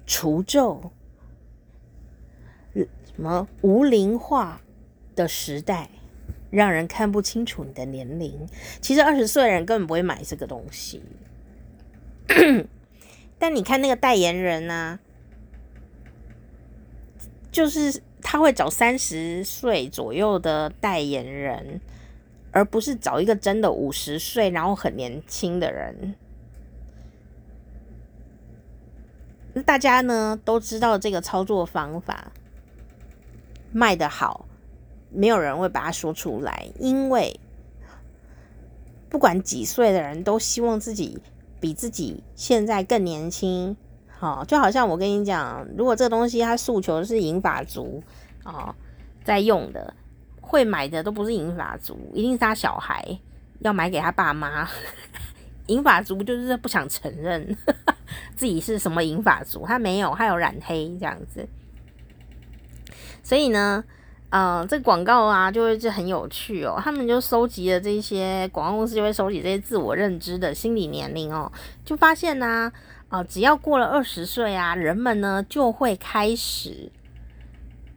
[0.06, 0.92] 除皱、
[2.74, 4.60] 什么无龄化
[5.16, 5.90] 的时代，
[6.50, 8.46] 让人看不清楚你的年龄。
[8.82, 11.02] 其实二十岁的人根本不会买这个东西，
[13.38, 15.00] 但你看那个代言人啊。
[17.52, 21.82] 就是他会找三十岁左右的代言人，
[22.52, 26.16] 而不是找一个真的五十岁然后很年轻的人。
[29.66, 32.32] 大家呢都知道这个操作方法
[33.74, 34.46] 卖得好，
[35.10, 37.38] 没有人会把它说出来，因为
[39.10, 41.22] 不管几岁的人都希望自己
[41.62, 43.78] 比自己现在更年轻。
[44.20, 48.04] 哦，就好像我跟你讲，如果这个东西它诉求是银发族
[48.44, 48.76] 哦，
[49.24, 49.94] 在用的，
[50.40, 53.20] 会买的都不是银发族，一定是他小孩
[53.62, 54.70] 要买给他爸妈。
[55.68, 57.58] 银发族就是不想承认
[58.36, 61.48] 自己是什么银发族，他没有，他有染黑这样子。
[63.24, 63.84] 所以呢，
[64.32, 66.80] 呃，这广告啊，就会就很有趣哦。
[66.82, 71.52] 他们就收集了这些广告公司就会收集这些自我认知的心理年龄哦，
[71.84, 72.72] 就发现呢、
[73.10, 76.90] 啊，只要过了二十岁啊，人们呢就会开始，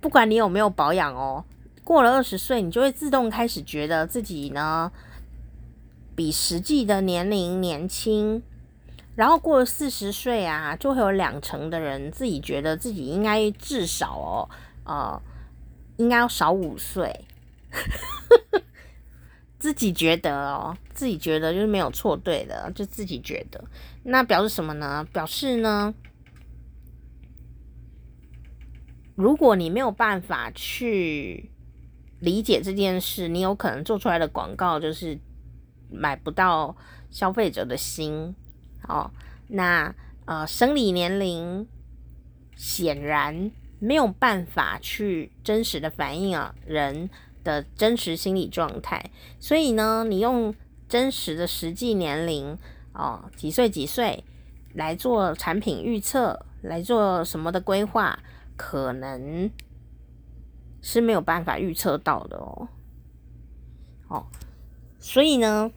[0.00, 1.44] 不管你有没有保养哦，
[1.84, 4.90] 过了二十岁，你就会自动开始觉得自己呢
[6.16, 8.42] 比实际的年龄年轻。
[9.14, 14.50] 然后过了四十岁啊，就会有两成的人自己觉得自己应该至少哦，
[14.84, 15.22] 呃，
[15.96, 17.24] 应该要少五岁，
[19.58, 23.64] 自己觉得哦，自己觉得就是没有错对的，就自己觉得，
[24.02, 25.06] 那表示什么呢？
[25.12, 25.94] 表示呢，
[29.14, 31.50] 如果你没有办法去
[32.20, 35.18] 理解这件事，你有可能做出来的广告就是
[35.90, 36.76] 买不到
[37.10, 38.34] 消费者的心。
[38.88, 39.10] 哦，
[39.48, 39.94] 那
[40.26, 41.66] 呃，生理年龄
[42.56, 43.50] 显然
[43.84, 47.10] 没有办法去真实的反映啊人
[47.42, 50.54] 的真实心理状态，所以呢，你用
[50.88, 52.56] 真实的实际年龄
[52.94, 54.24] 哦，几岁几岁
[54.72, 58.18] 来做产品预测，来做什么的规划，
[58.56, 59.50] 可能
[60.80, 62.68] 是没有办法预测到的哦。
[64.08, 64.26] 哦，
[64.98, 65.70] 所以呢。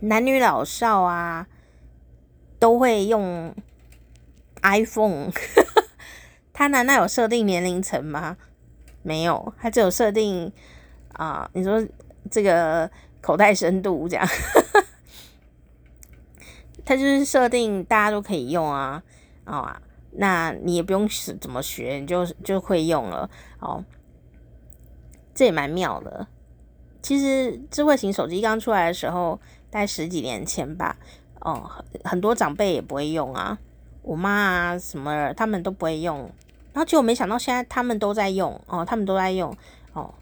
[0.00, 1.46] 男女老少啊，
[2.58, 3.54] 都会用
[4.64, 5.30] iPhone。
[6.52, 8.36] 它难道有设定年龄层吗？
[9.02, 10.50] 没有，它只有设定
[11.12, 11.80] 啊、你说
[12.30, 14.26] 这个口袋深度这样，
[16.84, 19.02] 它就是设定大家都可以用啊，
[19.44, 19.76] 啊、哦，
[20.12, 21.08] 那你也不用
[21.40, 23.84] 怎么学，你就就会用了哦，
[25.34, 26.26] 这也蛮妙的。
[27.02, 29.40] 其实智慧型手机刚出来的时候。
[29.74, 30.96] 在十几年前吧，
[31.40, 31.68] 哦，
[32.04, 33.58] 很多长辈也不会用啊，
[34.04, 36.18] 我妈啊什么，他们都不会用，
[36.72, 39.52] 然后结果没想到现在他们都在用哦，他们都在用
[39.94, 40.14] 哦，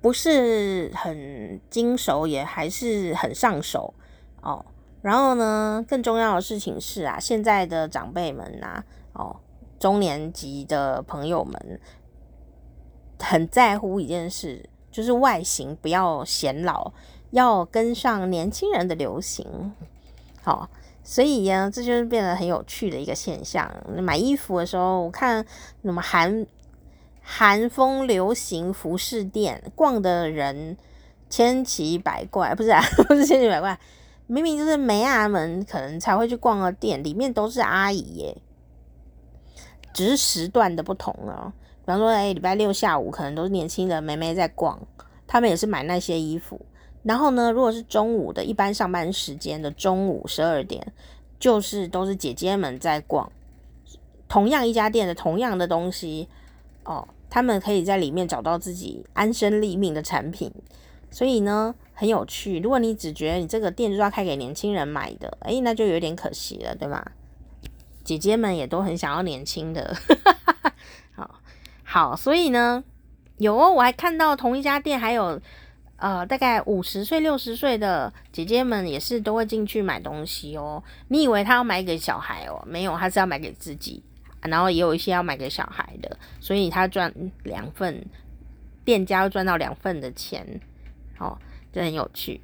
[0.00, 3.94] 不是很经熟，也还是很上手
[4.42, 4.64] 哦。
[5.00, 8.84] 然后呢，更重要的事情是啊，现在的长辈们呐、啊，
[9.14, 9.36] 哦，
[9.78, 11.80] 中年级的朋友们
[13.18, 16.92] 很在乎一件事，就是外形不要显老。
[17.32, 19.72] 要跟上年轻人的流行，
[20.42, 20.68] 好，
[21.04, 23.70] 所以呀，这就是变得很有趣的一个现象。
[24.00, 25.44] 买衣服的时候，我看
[25.82, 26.46] 什么韩
[27.20, 30.76] 韩风流行服饰店，逛的人
[31.28, 33.78] 千奇百怪，不是啊， 不是千奇百怪，
[34.26, 38.36] 明明就是妹仔们可能才会去逛的店，里面都是阿姨耶，
[39.92, 41.52] 只是时段的不同了。
[41.84, 44.80] 比方说，哎，礼拜六下午可能都是年轻的妹妹在逛，
[45.26, 46.64] 他们也是买那些衣服。
[47.02, 50.92] 然后呢，如果是中午的一般上班时间的中午十二点，
[51.40, 53.30] 就是都是姐姐们在逛，
[54.28, 56.28] 同样一家店的同样的东西
[56.84, 60.52] 哦，他们可以在里面找到自己安身立命的产品，
[61.10, 62.60] 所以呢很有趣。
[62.60, 67.04] 如果你只觉得你这个店就是要开给年轻人买的，诶，那就有点可惜了，对吗？
[68.04, 69.96] 姐姐们也都很想要年轻的，
[71.16, 71.40] 好，
[71.82, 72.84] 好，所以呢，
[73.38, 75.40] 有哦，我还看到同一家店还有。
[76.02, 80.82] 呃，大概五十岁、六十岁的姐姐们也是都会进去买东西哦。
[81.06, 82.60] 你以为他要买给小孩哦？
[82.66, 84.02] 没有，他是要买给自己。
[84.40, 88.04] 然后也有一些要买给小孩的，所以他赚两份，
[88.84, 90.60] 店家赚到两份的钱，
[91.18, 91.38] 哦，
[91.72, 92.40] 这很有趣。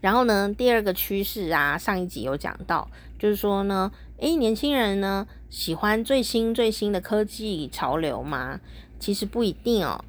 [0.00, 8.60] 然后呢，第二个趋势啊，上一集有讲到，就是说呢，诶，年轻人呢喜欢最新最新的科技潮流吗？
[9.00, 10.04] 其实不一定，哦。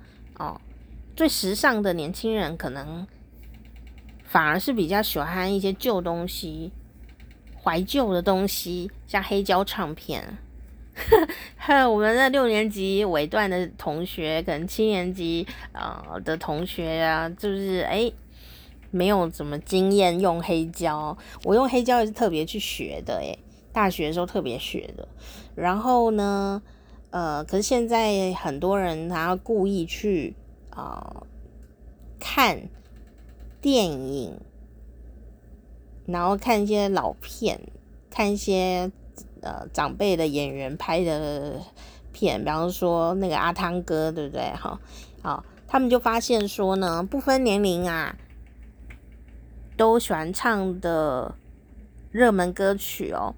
[1.20, 3.06] 最时尚的年轻人可能
[4.24, 6.72] 反而是比较喜欢一些旧东西、
[7.62, 10.38] 怀旧的东西，像黑胶唱片。
[11.92, 18.14] 我们的六年级尾段的同学，可能七年级呃的同学啊，就是诶
[18.90, 21.18] 没有怎么经验用黑胶。
[21.44, 23.38] 我用黑胶也是特别去学的，诶
[23.74, 25.06] 大学的时候特别学的。
[25.54, 26.62] 然后呢，
[27.10, 30.34] 呃，可是现在很多人他故意去。
[30.80, 31.24] 啊、
[32.20, 32.70] 看
[33.60, 34.40] 电影，
[36.06, 37.60] 然后看一些老片，
[38.10, 38.92] 看一些
[39.42, 41.60] 呃长辈的演员拍的
[42.14, 44.52] 片，比方说那个阿汤哥，对不对？
[44.56, 44.80] 哈，
[45.22, 48.16] 好，他们就发现说呢，不分年龄啊，
[49.76, 51.36] 都喜欢唱的
[52.12, 53.36] 热门歌曲哦。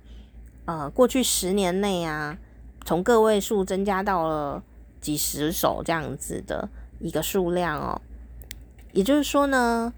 [0.65, 2.38] 呃，过去十年内啊，
[2.86, 4.63] 从个位数增加到了
[4.99, 6.70] 几十首这样子的。
[7.02, 8.02] 一个数量哦，
[8.93, 9.91] 也就是说呢，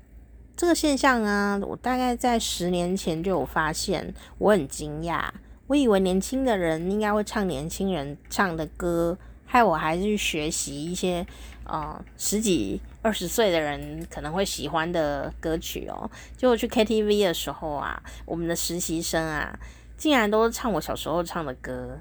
[0.56, 5.30] 这个现象啊，我大概在十年前就有发现，我很惊讶，
[5.68, 11.26] 我以为年轻的人应该会唱年轻人唱的歌，害我还是去学习一些
[11.66, 16.10] 呃十几二十岁的人可能会喜欢的歌曲哦。
[16.38, 19.60] 结果去 KTV 的时候啊，我们的实习生啊，
[19.98, 22.00] 竟然都是唱我小时候唱的歌，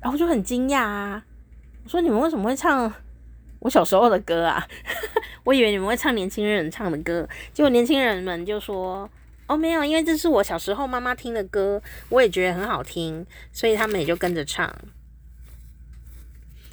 [0.00, 1.24] 然后就很惊讶啊！
[1.84, 2.92] 我说你们为什么会唱
[3.64, 4.64] 我小时候的歌啊？
[5.42, 9.10] 我以为你们会唱年轻人唱的歌，结果年轻人们就说。
[9.46, 14.74] 哦，没有，因为这是我小时候妈妈听的歌，我也觉得很好听，所以他们也就跟着唱。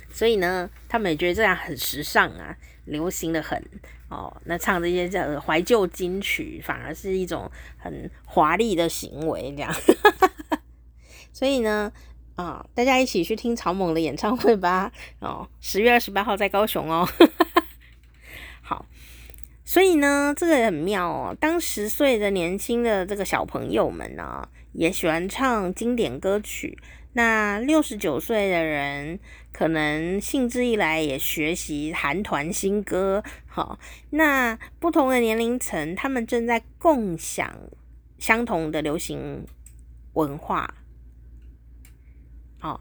[0.10, 3.62] 所以呢，他们也觉得这样很时尚啊，流行的很
[4.08, 4.34] 哦。
[4.46, 9.76] 那唱这些这怀旧金曲，反而是一种很华丽的行为，这样。
[11.34, 11.92] 所以呢，
[12.42, 14.92] 啊、大家一起去听草蜢的演唱会吧。
[15.20, 17.08] 哦，十月二十八号在高雄哦。
[18.62, 18.86] 好。
[19.64, 21.38] 所以呢，这个也很妙哦。
[21.40, 26.78] 当十岁的年轻的这个小朋友们呢，也喜欢唱经典歌曲。
[27.14, 29.18] 那六十九岁的人，
[29.54, 33.24] 可能兴致一来也学习韩团新歌。
[33.48, 33.80] 好，
[34.10, 37.56] 那不同的年龄层，他们正在共享
[38.18, 39.46] 相同的流行
[40.14, 40.74] 文化。
[42.62, 42.80] 哦。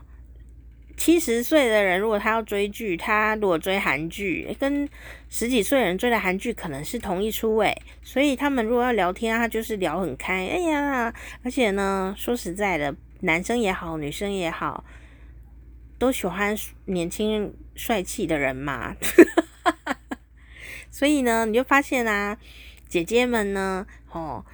[0.97, 4.87] 七十岁的人，如果他要追剧，他如果追韩剧，跟
[5.31, 10.47] 十几岁人追的韩剧可能是同一出诶，所以他们如果要聊天，他就是聊很开。
[10.47, 14.85] 哎呀，而且呢，说实在的，男生也好，女生也好，
[15.99, 16.55] 都喜欢
[16.85, 18.95] 年轻帅气的人嘛。
[20.93, 22.37] 所以呢，你就发现啊，
[22.91, 24.45] 姐姐们呢，哦。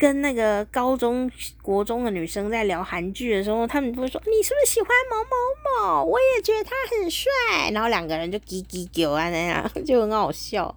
[0.00, 1.30] 跟那个高中、
[1.60, 6.04] 国中的女生在聊韩剧的时候，他们不会说：“你是不是喜欢某某某？
[6.04, 7.30] 我也觉得他很帅。”
[7.74, 10.74] 然后两个人就叽叽叫啊，那样就很好笑。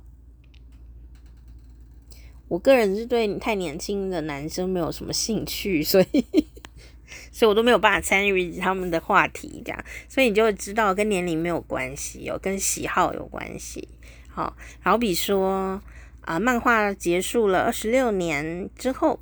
[2.49, 6.26] 我个人是对太年轻的男生没有什么兴趣，所以，
[7.32, 13.88] 所以我都没有办法参与他们的话题，这样，所以你就会知道跟年龄没有关系有，跟喜好有关系。
[14.28, 14.53] 好，
[14.84, 15.82] 好比说。
[16.26, 19.19] 啊，漫画结束了二十六年之后，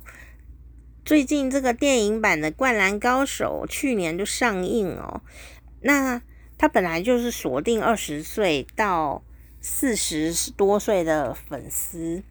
[1.04, 5.20] 最近这个电影版的《灌篮高手》去年就上映哦。
[5.80, 6.22] 那
[6.56, 9.24] 他本来就是锁定二十岁到
[9.60, 12.22] 四十多岁的粉丝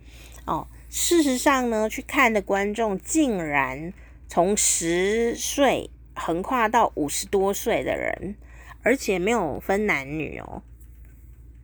[0.45, 0.67] 哦。
[0.89, 3.93] 事实上呢，去看的观众竟然
[4.30, 8.38] 从十岁横跨到五十多岁的人，
[8.84, 10.63] 而且没有分男女哦，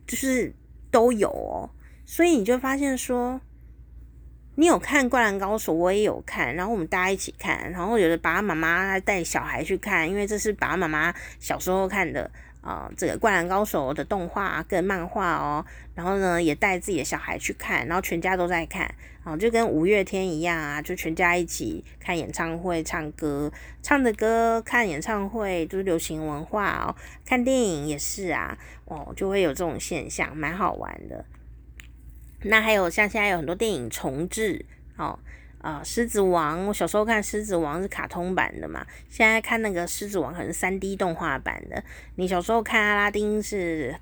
[0.06, 0.54] 就是
[0.90, 1.70] 都有哦。
[2.10, 3.38] 所以你就发现说，
[4.54, 12.30] 你有看《灌篮高手》，我也有看，然后我们大家一起看，然后有的爸爸妈妈带小孩去看，因为这是爸爸妈妈小时候看的
[12.62, 15.62] 啊、这个《灌篮高手》的动画跟漫画哦，
[15.94, 18.90] 然后呢也带自己的小孩去看，然后全家都在看，
[19.22, 23.52] 啊，就跟五月天一样啊，就全家一起看演唱会、唱歌、
[23.82, 26.96] 唱的歌、看演唱会，就是流行文化哦，
[27.26, 28.56] 看电影也是啊，
[28.86, 31.22] 哦，就会有这种现象，蛮好玩的。
[32.42, 34.64] 那还有像现在有很多电影重制，
[34.96, 35.18] 哦，
[35.60, 41.82] 啊、狮子王，我小时候看狮子王是卡通版的嘛，现在看那个狮子王可能是 3D 动画版的。
[42.14, 43.92] 你小时候看阿拉丁是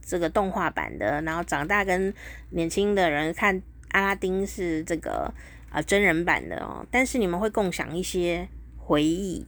[0.00, 2.12] 这个动画版的，然后长大跟
[2.50, 3.60] 年轻的人看
[3.90, 5.30] 阿拉丁是这个
[5.70, 6.86] 啊、真人版的哦。
[6.90, 8.48] 但是你们会共享一些
[8.78, 9.46] 回忆，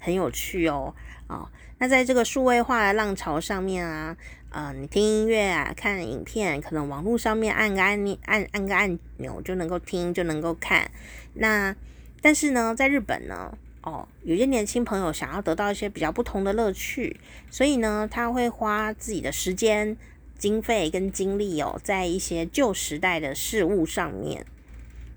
[0.00, 0.92] 很有趣哦，
[1.28, 1.48] 哦，
[1.78, 4.16] 那在这个数位化的浪潮上面啊。
[4.50, 10.90] 呃，你听音乐啊，看影片，可能网络上面按个按钮，按按个按钮就能够听，就能够看。
[11.34, 11.76] 那
[12.22, 17.20] 但是呢，在日本呢，哦，有些年轻朋友想要得到一些比较不同的乐趣，
[17.50, 19.94] 所以呢，他会花自己的时间、
[20.38, 24.46] 经费跟精力哦，在一些旧时代的事物上面。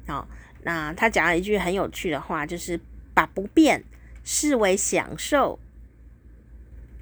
[0.08, 0.28] 好，哦，
[0.64, 2.78] 那他讲了一句很有趣的话，就是
[3.14, 3.86] 把不变
[4.26, 5.58] 视为享受，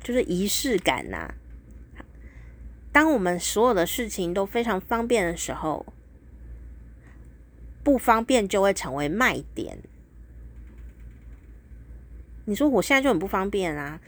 [0.03, 1.33] 就是仪式感呐，
[2.99, 5.85] 当我们所有的事情都非常方便的时候，
[7.81, 9.79] 不方便就会成为卖点。
[12.43, 14.01] 你说我现在就很不方便啊，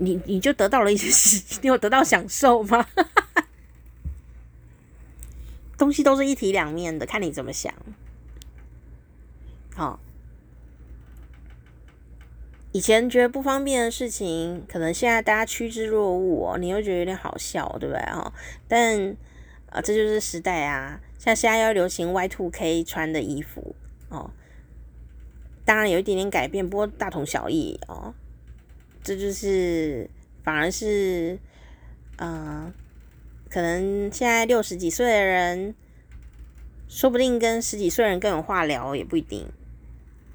[0.00, 2.84] 你你就得到了一些事情，你有得到享受吗？
[5.78, 7.72] 东西都是一体两面的，看你怎么想。
[9.72, 10.00] 好。
[12.72, 18.32] 以前觉得不方便的事情，可能现在大家趋之若鹜，你又觉得有点好笑，对不对哈？
[18.68, 19.16] 但
[19.70, 23.74] 啊，这就是时代啊，像现在要流行 Y2K 穿的衣服
[24.08, 24.30] 哦，
[25.64, 28.14] 当然有一点点改变，不过大同小异哦。
[29.02, 30.08] 这就是
[30.44, 31.40] 反而是，
[32.18, 32.72] 嗯、
[33.48, 35.74] 可能现在六十几岁的人，
[36.86, 39.48] 说不定跟十几岁人更有话聊，也不一定。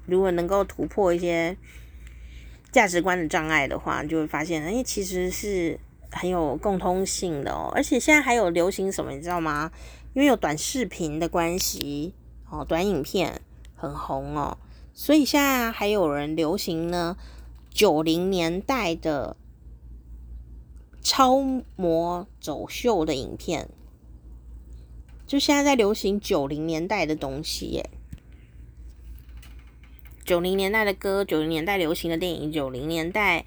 [0.04, 1.56] 如果能够突破一些。
[2.76, 7.72] 价值观的障碍的话，就会发现，哎，其实是很有共通性的哦。
[7.74, 9.72] 而且现在还有流行什么，你知道吗？
[10.12, 12.12] 因为有短视频的关系
[12.50, 13.40] 哦，短影片
[13.74, 14.58] 很红哦，
[14.92, 17.16] 所以现在还有人流行呢，
[17.70, 19.38] 九零年代的
[21.00, 21.40] 超
[21.76, 23.70] 模走秀的影片，
[25.26, 27.88] 就现在在流行九零年代的东西耶。
[30.26, 33.44] 九零年代的歌，九零年代流行的电影，九零年代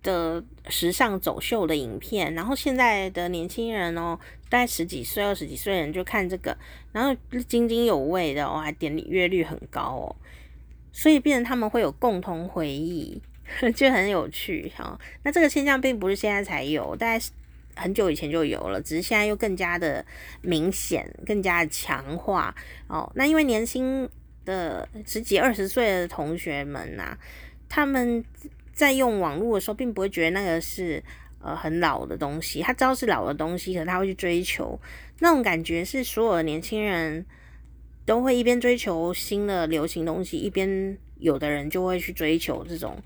[0.00, 4.16] 的时尚走秀的影片，然后现在的年轻人哦，
[4.48, 6.56] 大概十几岁、二十几岁人就看这个，
[6.92, 7.14] 然后
[7.48, 10.16] 津津有味的哦，还点阅率很高哦，
[10.92, 13.20] 所以变成他们会有共同回忆，
[13.74, 15.00] 就很有趣哈、哦。
[15.24, 17.24] 那这个现象并不是现在才有，大概
[17.74, 20.06] 很久以前就有了，只是现在又更加的
[20.42, 22.54] 明显、更加的强化
[22.86, 23.10] 哦。
[23.16, 24.08] 那因为年轻。
[24.44, 27.16] 的十几二十岁的同学们呐、
[27.68, 28.24] 他们
[28.72, 31.02] 在用网络的时候，并不会觉得那个是
[31.40, 32.62] 呃很老的东西。
[32.62, 34.80] 他知道是老的东西，可是他会去追求
[35.18, 37.24] 那种感觉，是所有的年轻人
[38.06, 42.96] 都会一边追求新的流行东西，一边有的人就会去追求这种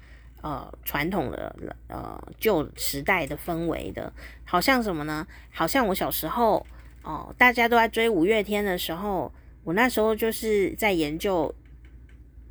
[0.41, 1.57] 呃传统的
[1.89, 4.12] 呃旧时代的氛围的。
[4.45, 5.26] 好像什么呢？
[5.51, 6.64] 好像我小时候
[7.03, 9.32] 哦、大家都在追五月天的时候。
[9.64, 11.54] 我那时候就是在研究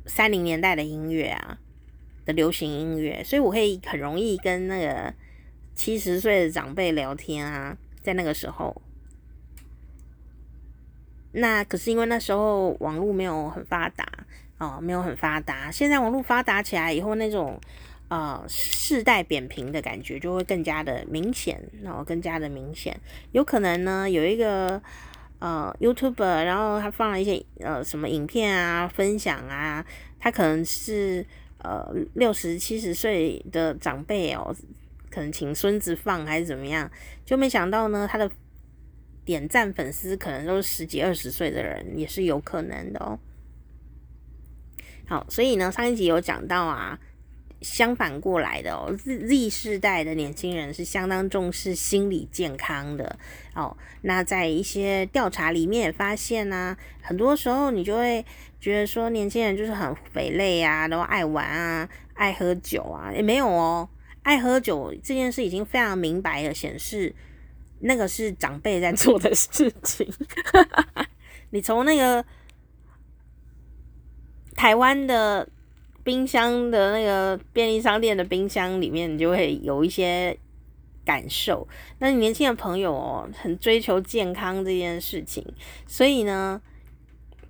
[0.04, 1.58] 三零年代的音乐啊，
[2.24, 5.14] 的流行音乐，所以我可以很容易跟那个
[5.76, 8.82] 七十岁的长辈聊天啊，在那个时候。
[11.30, 14.04] 那可是因为那时候网络没有很发达
[14.58, 15.70] 哦，没有很发达。
[15.70, 17.60] 现在网络发达起来以后，那种
[18.08, 23.00] 呃世代扁平的感觉就会更加的明显，然后更加的明显。
[23.30, 24.82] 有可能呢，有一个。
[25.44, 29.84] 呃，YouTube，然后他放了一些呃什么影片啊，分享啊，
[30.18, 31.22] 他可能是
[31.58, 34.56] 呃六十七十岁的长辈哦，
[35.10, 36.90] 可能请孙子放还是怎么样，
[37.26, 38.30] 就没想到呢，他的
[39.22, 43.18] 点赞粉丝可能都是十几二十岁的人，也是有可能的哦。
[45.06, 46.98] 好，所以呢，上一集有讲到啊。
[47.64, 53.18] 相反过来的哦，Z Z 世代的年轻人是相当重视心理健康的
[53.54, 53.76] 哦。
[54.02, 58.24] 那在一些调查里面也发现呢、很多时候你就会
[58.60, 63.88] 觉得说年轻人就是很肥类啊，然后爱玩啊，爱喝酒啊，也没有哦。
[64.22, 67.14] 爱喝酒这件事已经非常明白的显示，
[67.80, 70.06] 那个是长辈在做的事情。
[71.50, 72.24] 你从那个
[74.54, 75.48] 台湾的。
[76.04, 80.38] 冰箱的那个便利商店的冰箱里面，你就会有一些
[81.02, 81.66] 感受。
[81.98, 85.42] 那你年轻的朋友哦，很追求健康这件事情，
[85.86, 86.60] 所以呢，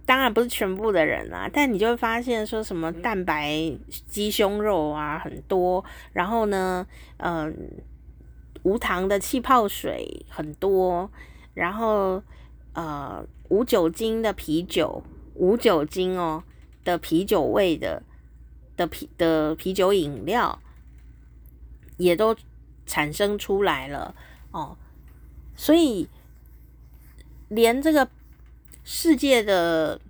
[0.07, 3.73] 当然不是全部的人啊，但你就会发现说什么蛋白
[4.07, 6.87] 鸡胸肉啊很多，然后呢，
[7.17, 7.53] 嗯、呃，
[8.63, 11.11] 无糖的气泡水很多，
[11.55, 12.23] 然后
[12.75, 15.03] 呃无酒精的啤酒，
[15.35, 16.45] 无酒精哦
[16.85, 18.01] 的啤酒味的。
[18.77, 20.61] 的啤的啤酒饮料
[21.97, 22.37] 也都
[22.87, 24.15] 产生出来了
[24.51, 24.77] 哦，
[25.57, 26.09] 所以
[27.49, 28.09] 连这个
[28.83, 30.01] 世界的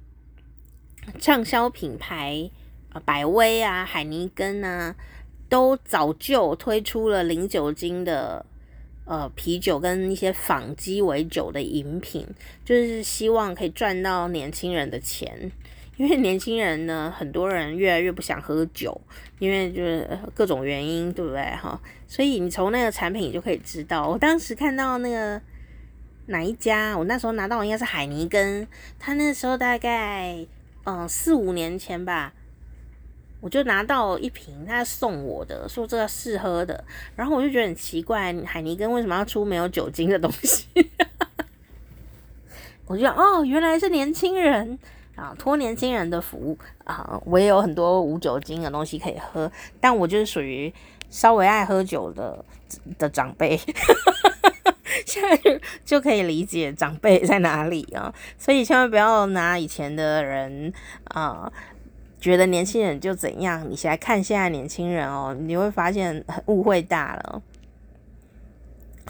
[1.21, 2.51] 畅销品牌
[2.93, 4.97] 啊，百威啊、海尼根啊，
[5.49, 8.45] 都早就推出了零酒精的
[9.05, 12.27] 呃啤酒跟一些仿鸡尾酒的饮品，
[12.65, 15.53] 就是希望可以赚到年轻人的钱。
[15.97, 19.01] 因为年轻人呢，很多人越来越不想喝酒，
[19.39, 21.81] 因为就是各种原因，对不对哈？
[22.09, 24.09] 所以你从那个产品就可以知道。
[24.09, 25.41] 我当时看到那个
[26.27, 28.67] 哪一家，我那时候拿到应该是海尼根，
[28.99, 30.45] 他那时候大概
[30.85, 32.33] 嗯四五年前吧，
[33.41, 36.83] 我就拿到一瓶，他送我的，说这个试喝的，
[37.15, 40.67] 然后我就觉得很奇怪，海尼根为什么要出没有酒精的东西？
[42.87, 44.77] 我就哦，原来是年轻人。
[45.17, 47.21] 啊，托年轻人的福啊！
[47.25, 49.51] 我也有很多无酒精的东西可以喝，
[49.81, 50.73] 但我就是属于
[51.09, 52.45] 稍微爱喝酒的
[52.99, 53.57] 的长辈，
[55.07, 58.13] 现在就可以理解长辈在哪里啊！
[58.37, 60.73] 所以千万不要拿以前的人
[61.05, 61.53] 啊，
[62.19, 67.41] 觉得年轻人就怎样，你现在看现在年轻人哦，你会发现误会大了。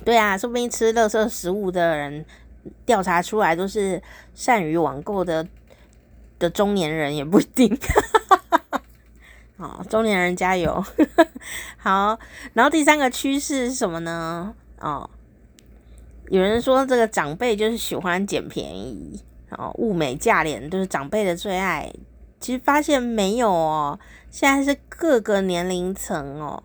[0.05, 2.27] 对啊，说不定吃垃圾食物的人，
[2.85, 4.03] 调查出来都是
[4.35, 5.47] 善于网购的。
[6.39, 8.81] 的中年人也不一定，哈
[9.57, 10.85] 好，中年人加油，
[11.79, 12.19] 好。
[12.53, 14.55] 然后第三个趋势是什么呢？
[14.81, 15.09] 哦，
[16.29, 21.93] 有人说这个长辈就是喜欢捡便宜，哦，物美价廉都是长辈的最爱，
[22.41, 23.99] 其实发现没有哦，
[24.31, 26.63] 现在是各个年龄层哦，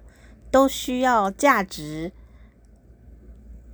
[0.50, 2.12] 都需要价值，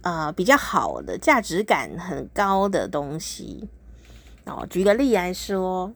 [0.02, 3.70] 呃，比较好的价值感很高的东西
[4.46, 4.66] 哦。
[4.70, 5.93] 举个例来说，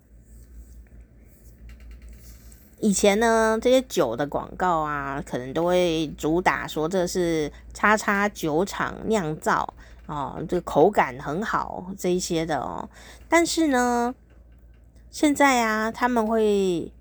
[2.80, 9.74] 以前呢，这些酒的广告啊，可能都会主打说这是叉叉酒厂酿造
[10.06, 12.90] 哦，这口感很好这一些的哦。
[13.28, 14.16] 但是呢，
[15.10, 16.92] 现在啊，他们会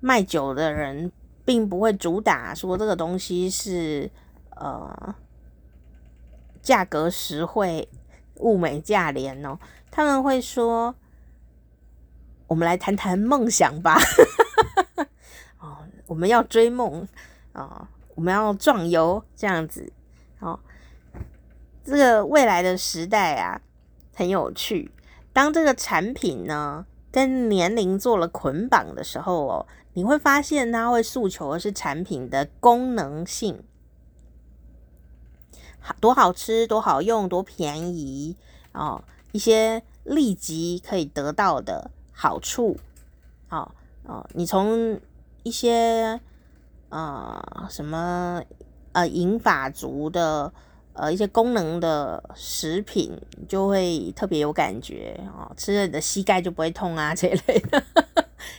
[0.00, 1.12] 卖酒的人，
[1.44, 4.10] 并不会主打说这个东西是
[4.56, 5.14] 呃
[6.62, 7.88] 价格实惠、
[8.42, 9.58] 物美价廉哦。
[9.90, 10.94] 他们会说
[12.48, 13.96] ：“我们来谈谈梦想吧。
[15.58, 17.06] ”哦，我们要追梦
[17.52, 19.92] 啊、我们要壮游这样子。
[20.40, 20.58] 哦，
[21.84, 23.60] 这个未来的时代啊，
[24.14, 24.90] 很有趣。
[25.32, 33.62] 当这个产品呢，跟年龄做了捆绑的时候哦，你会发现它会诉求的是产品的功能性，
[35.82, 38.34] 好多好吃，多好用，多便宜
[38.72, 39.02] 哦，
[39.32, 42.78] 一些立即可以得到的好处，
[43.50, 43.70] 哦
[44.04, 44.98] 哦，你从
[45.42, 46.18] 一些
[46.88, 48.42] 呃什么
[48.92, 50.52] 呃银发族的。
[50.94, 53.18] 呃，一些功能的食品
[53.48, 57.82] 就会特别有感觉哦，吃了你的膝盖就不会痛啊，这一类的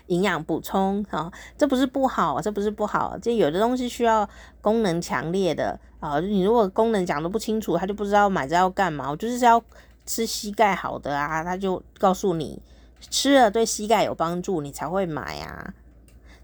[0.08, 4.28] 营养补充啊，这不是不好，这不是不好，这有的东西需要
[4.62, 9.10] 功能强烈的啊，你如果功能讲得不清楚，他就不知道买这要干嘛。
[9.10, 9.64] 我就是要
[10.06, 12.62] 吃膝盖好的啊，他就告诉你
[13.00, 15.74] 吃了对膝盖有帮助，你才会买啊。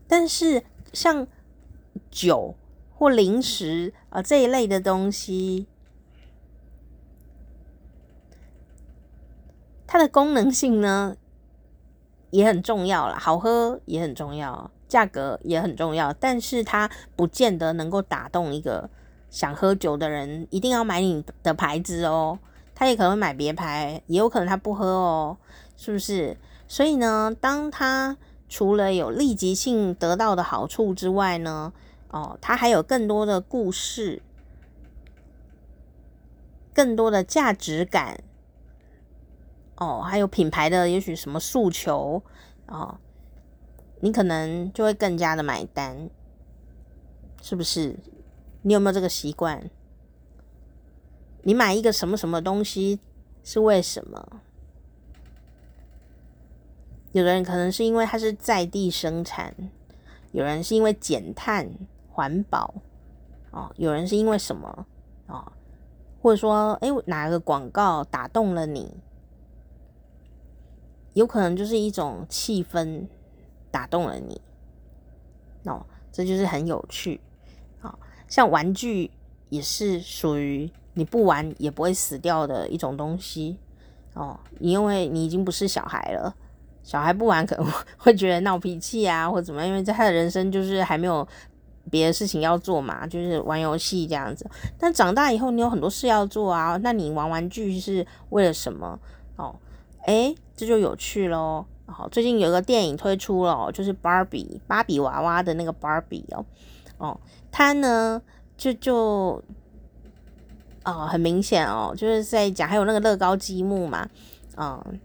[0.07, 1.27] 但是像
[2.09, 2.55] 酒
[2.95, 5.67] 或零食啊这一类的东西。
[9.91, 11.17] 它的功能性呢
[12.29, 18.87] 也很重要啦，好喝也很重要，价格也很重要，但是它不见得能够打动一个
[19.29, 22.39] 想喝酒的人，一定要买你的牌子哦。
[22.73, 25.37] 他也可能会买别牌，也有可能他不喝哦，
[25.75, 26.37] 是不是？
[26.67, 28.17] 所以呢，当他
[28.47, 31.73] 除了有立即性得到的好处之外呢，
[32.09, 34.21] 哦，他还有更多的故事，
[36.73, 38.23] 更多的价值感。
[39.75, 42.21] 哦，还有品牌的也许什么诉求
[42.67, 42.97] 哦，
[43.99, 46.09] 你可能就会更加的买单，
[47.41, 47.97] 是不是？
[48.61, 49.69] 你有没有这个习惯？
[51.43, 52.99] 你买一个什么什么东西
[53.43, 54.41] 是为什么？
[57.11, 59.55] 有的人可能是因为它是在地生产，
[60.31, 61.71] 有人是因为减碳
[62.09, 62.75] 环保
[63.51, 64.85] 哦，有人是因为什么
[65.27, 65.51] 哦，
[66.21, 68.93] 或者说，哎，哪个广告打动了你？
[71.13, 73.07] 有可能就是一种气氛
[73.71, 74.39] 打动了你，
[75.63, 77.19] 哦，这就是很有趣。
[78.29, 79.11] 像玩具
[79.49, 83.57] 也是属于你不玩也不会死掉的一种东西
[84.13, 86.33] 哦，因为你已经不是小孩了，
[86.83, 87.65] 小孩不玩可能
[87.97, 91.27] 会觉得闹脾气啊， 或者怎么样，因为在他的人生就是还没有
[91.89, 94.49] 别的事情要做嘛，就是玩游戏这样子。
[94.77, 98.99] 但长大以后你有很多事要做啊，那你玩玩具是为了什么？
[99.35, 99.55] 哦。
[100.05, 101.65] 诶，这就有趣咯。
[101.85, 106.45] 好，最近有个电影推出了，就是芭比芭比娃娃的那个芭比哦，
[106.97, 107.19] 哦，
[107.51, 108.21] 他呢
[108.57, 109.43] 就就
[110.83, 114.09] 哦很明显哦，就是在讲还有那个乐高积木嘛，
[114.57, 114.99] 嗯，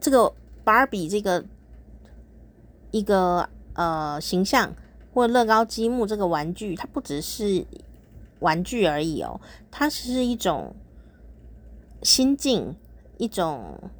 [0.00, 0.32] 这个
[0.64, 1.44] 芭比这个
[2.90, 4.74] 一个呃形象
[5.12, 7.66] 或乐高积木这个玩具，它不只是
[8.40, 9.40] 玩具而已哦，
[9.70, 10.74] 它是一种。
[12.02, 12.76] 心境，
[13.16, 13.90] 一种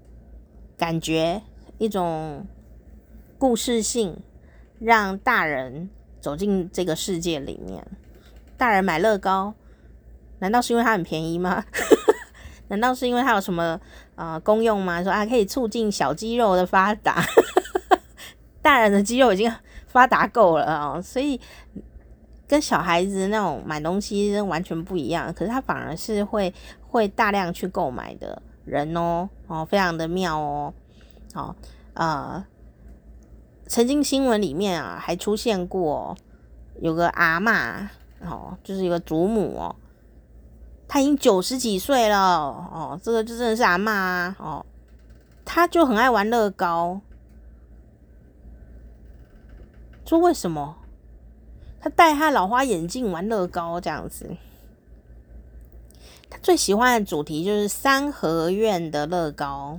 [0.76, 1.42] 感觉，
[1.78, 2.46] 一种
[3.36, 4.18] 故事性，
[4.78, 5.88] 让大人
[6.20, 7.84] 走进这个世界里面。
[8.56, 9.54] 大人买乐高，
[10.38, 11.64] 难道是因为它很便宜吗？
[12.68, 13.80] 难道是因为它有什么
[14.14, 15.02] 呃功用吗？
[15.02, 17.22] 说啊，可以促进小肌肉的发达。
[18.62, 19.52] 大人的肌肉已经
[19.86, 21.40] 发达够了啊，哦，所以
[22.48, 25.32] 跟小孩子那种买东西完全不一样。
[25.32, 26.52] 可是他反而是会。
[26.88, 30.72] 会大量去购买的人哦，哦，非常的妙哦，
[31.34, 31.54] 好，
[31.92, 32.42] 呃，
[33.66, 36.16] 曾经新闻里面啊，还出现过
[36.80, 37.88] 有个阿嬷，
[38.20, 39.76] 哦，就是一个祖母哦，
[40.86, 44.66] 她已经九十几岁了哦，这个就真的是阿嬷啊，哦，
[45.44, 47.00] 她就很爱玩乐高，
[50.04, 50.76] 说为什么？
[51.80, 54.36] 她戴她老花眼镜玩乐高这样子。
[56.28, 59.78] 他最喜欢的主题就是三合院的乐高。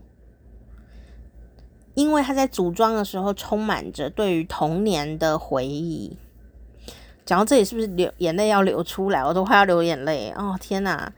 [1.97, 6.15] 因为他在组装的时候充满着对于童年的回忆。
[7.25, 9.25] 讲到这里，是不是流眼泪要流出来？
[9.25, 10.55] 我都快要流眼泪哦！
[10.61, 11.11] 天哪，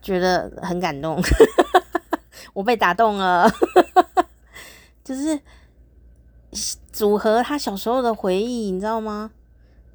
[0.00, 1.20] 觉得很感动，
[2.54, 3.50] 我被打动了。
[5.02, 5.40] 就是
[6.92, 9.32] 组合他小时候的回忆，你知道吗？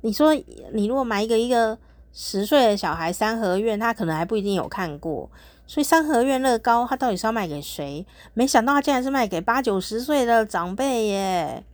[0.01, 0.33] 你说
[0.73, 1.79] 你如果买一个一个
[2.11, 5.31] 十岁的小孩三合院，他可能还不一定有看过。
[5.67, 8.05] 所以三合院乐高，他到底是要卖给谁？
[8.33, 11.65] 没想到它竟然是卖给八九十岁的长辈耶！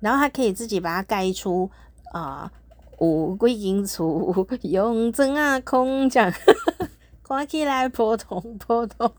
[0.00, 1.70] 然后他可以自己把它盖出
[2.12, 2.50] 啊。
[2.50, 2.50] 呃
[2.98, 6.32] 有几间厝，用砖啊空讲，
[7.22, 9.12] 看起来普通普通。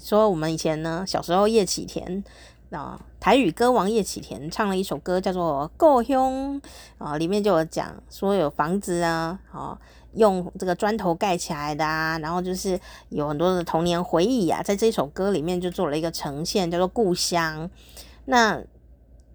[0.00, 2.24] 说我们以前呢，小时候叶启田
[2.70, 6.60] 啊，台语歌王叶启田唱了一首歌，叫做《故乡》
[6.98, 9.76] 啊，里面就有讲说有房子啊，啊，
[10.14, 17.64] 用这个砖头盖起来的啊，然后就是有很多的童年回忆啊，在这首歌里面就做了一个呈现，叫做《故乡》。
[18.26, 18.62] 那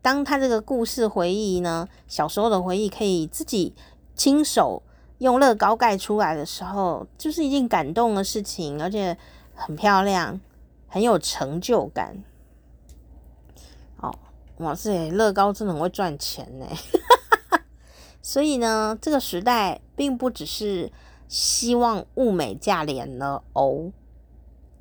[0.02, 3.76] 当他这个故事回忆呢，小时候的回忆可以自己
[4.16, 4.82] 亲手
[5.18, 9.18] 用乐高盖出来的时候，就是一件感动的事情，而且
[9.54, 10.40] 很漂亮，
[10.88, 12.24] 很有成就感。
[14.58, 16.68] 哇塞，乐高真的很会赚钱呢。
[18.22, 20.91] 所以呢，这个时代并不只是
[21.28, 23.91] 希望物美价廉了哦。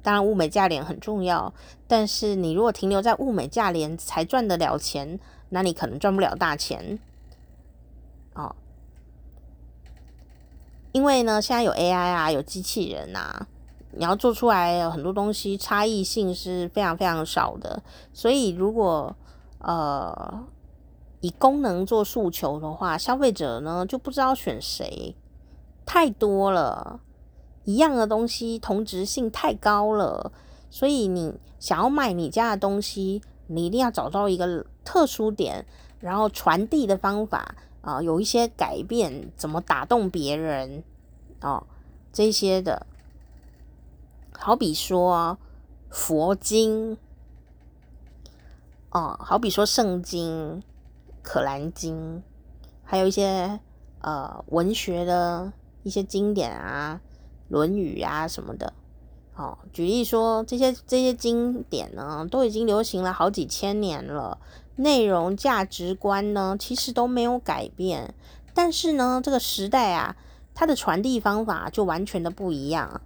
[0.03, 1.53] 当然，物美价廉很重要，
[1.87, 5.19] 但是你如果停留在物美价廉才赚得了钱，
[5.49, 6.99] 那你可能赚不了大钱
[8.35, 8.55] 哦。
[10.93, 13.47] 因为呢，现在有 AI 啊，有机器人啊，
[13.93, 17.83] 你要做出来有很多东西，差异性是非常非常少的。
[18.13, 19.17] 所以，如果
[19.63, 20.45] 呃
[21.21, 25.17] 以功能做诉求的话，消费者呢就不知道选谁，
[25.87, 27.01] 太多了。
[27.65, 30.33] 一样的东西同质性太高了，
[30.69, 35.65] 所以你想要卖你家的东西，你一定要找到一个特殊点，
[36.01, 40.83] 然后传递的方法啊、有一些改变，怎么打动别人
[41.41, 41.65] 哦，
[42.13, 42.85] 这些的，
[44.33, 45.39] 好比说
[45.89, 46.99] 佛经
[48.93, 50.63] 哦，好比说圣经、
[51.23, 52.23] 可兰经，
[52.85, 53.59] 还有一些
[54.01, 57.01] 呃文学的一些经典啊。
[57.55, 58.73] 《论语》啊什么的，
[59.37, 64.39] 哦，举例说，这些这些经典呢，都已经流行了好几千年了，
[64.77, 68.15] 内容价值观呢，其实都没有改变，
[68.55, 70.17] 但是呢，这个时代啊，
[70.55, 73.03] 它的传递方法就完全的不一样。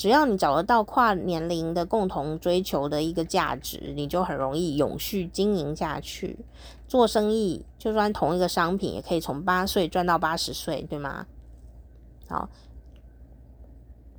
[0.00, 6.38] 只要你找得到跨年龄的共同追求的一个价值，你就很容易永续经营下去。
[6.88, 11.26] 做生意，就算同一个商品，也可以从八岁赚到八十岁，对吗？
[12.30, 12.48] 好。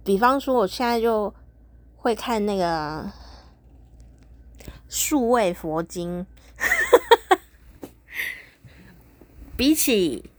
[0.03, 1.33] 比方说，我现在就
[1.95, 3.09] 会看那个
[4.87, 6.27] 数位佛经，
[9.57, 10.29] 比起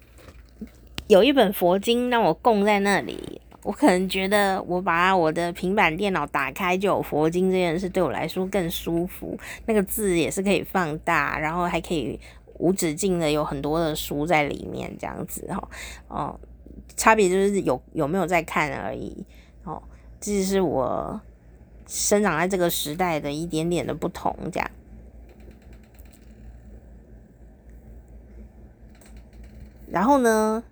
[1.09, 9.39] 有一本佛经让我供在那里，我可能觉得我把我的平板电脑打开就有佛经这件事，对我来说更舒服。
[9.67, 12.19] 那个字也是可以放大，然后还可以
[12.59, 15.69] 无止境的有很多的书在里面，这样子哈。
[16.09, 16.41] 哦，
[16.97, 19.25] 差别就是有有没有在看而已。
[19.63, 19.81] 哦，
[20.21, 21.21] 这是我
[21.87, 24.71] 生长在这个时代的一点点的不同，这样。
[29.89, 30.65] 然后呢，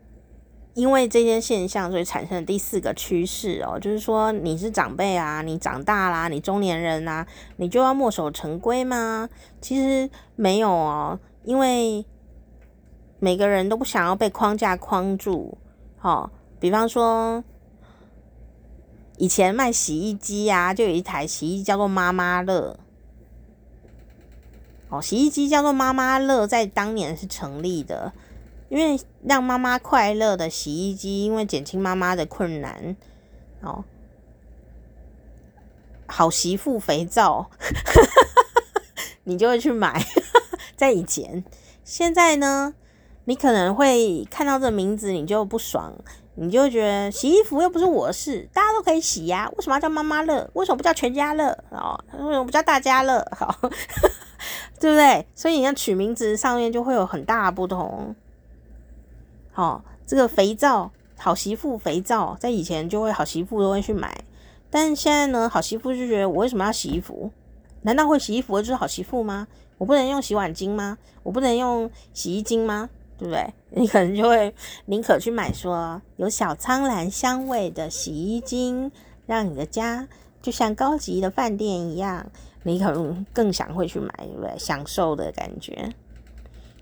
[0.80, 7.26] 因为这些现象，所以产生了第四个趋势哦，就是说你是长辈啊，你长大啦，你中年人啊，
[7.56, 9.28] 你就要墨守成规吗？
[9.60, 12.04] 其实没有哦，因为
[13.18, 15.58] 每个人都不想要被框架框住。
[15.98, 17.44] 好，哦，比方说。
[19.22, 22.78] 以前卖洗衣机呀，就有一台洗衣机叫做妈妈乐。
[24.88, 28.14] 哦，洗衣机叫做妈妈乐，在当年是成立的，
[28.70, 32.96] 因为让妈妈快乐的洗衣机，因为减轻妈妈的困难。
[33.60, 33.84] 哦，
[36.06, 37.50] 好媳妇肥皂，
[39.24, 40.02] 你就会去买。
[40.76, 41.44] 在以前，
[41.84, 42.72] 现在呢，
[43.24, 45.92] 你可能会看到这名字，你就不爽。
[46.36, 50.48] 你就觉得洗衣服又不是我的事，大家都可以洗呀，为什么要叫妈妈乐？
[50.54, 51.50] 为什么不叫全家乐？
[51.70, 53.26] 哦，为什么不叫大家乐？
[53.36, 53.54] 好，
[54.80, 55.26] 对不对？
[55.34, 58.14] 所以你要取名字上面就会有很大的不同。
[59.52, 64.24] 好，这个肥皂，好媳妇肥皂，在以前就会好媳妇都会去买，
[64.70, 67.30] 但现在呢，好媳妇就觉得我为什么要洗衣服？
[67.82, 69.48] 难道会洗衣服就是好媳妇吗？
[69.78, 70.98] 我不能用洗碗精吗？
[71.22, 72.90] 我不能用洗衣精吗？
[73.18, 73.52] 对不对？
[73.70, 74.54] 你可能就会
[74.86, 78.90] 宁可去买说有小苍兰香味的洗衣精，
[79.26, 80.06] 让你的家
[80.42, 82.26] 就像高级的饭店一样，
[82.62, 84.58] 你可能更想会去买，对不对？
[84.58, 85.92] 享受的感觉。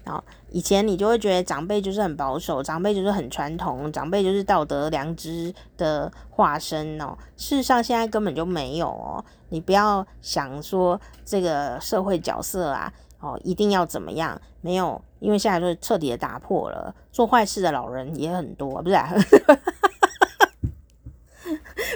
[0.09, 7.17] 哦，以前你就会觉得长辈就是很保守，长辈就是很传统，长辈就是道德良知的化身哦。
[7.37, 9.25] 事实上，现在根本就没有哦。
[9.51, 14.41] 你不要想说这个社会角色啊，哦，一定要怎么样？
[14.61, 19.15] 没有，因为现在就是彻底的打破了，做坏事的老人也很多，不是啊？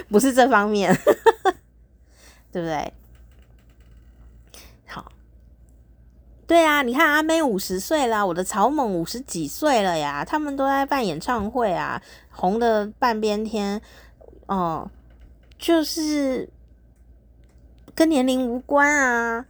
[0.09, 0.95] 不是这方面，
[2.51, 2.93] 对不对？
[6.45, 13.81] 对啊，你看阿妹五十岁了，我的草蜢五十几岁了呀，他们都在办演唱会啊，红的半边天，
[14.47, 14.91] 哦、
[15.57, 16.49] 就是
[17.95, 19.45] 跟年龄无关啊，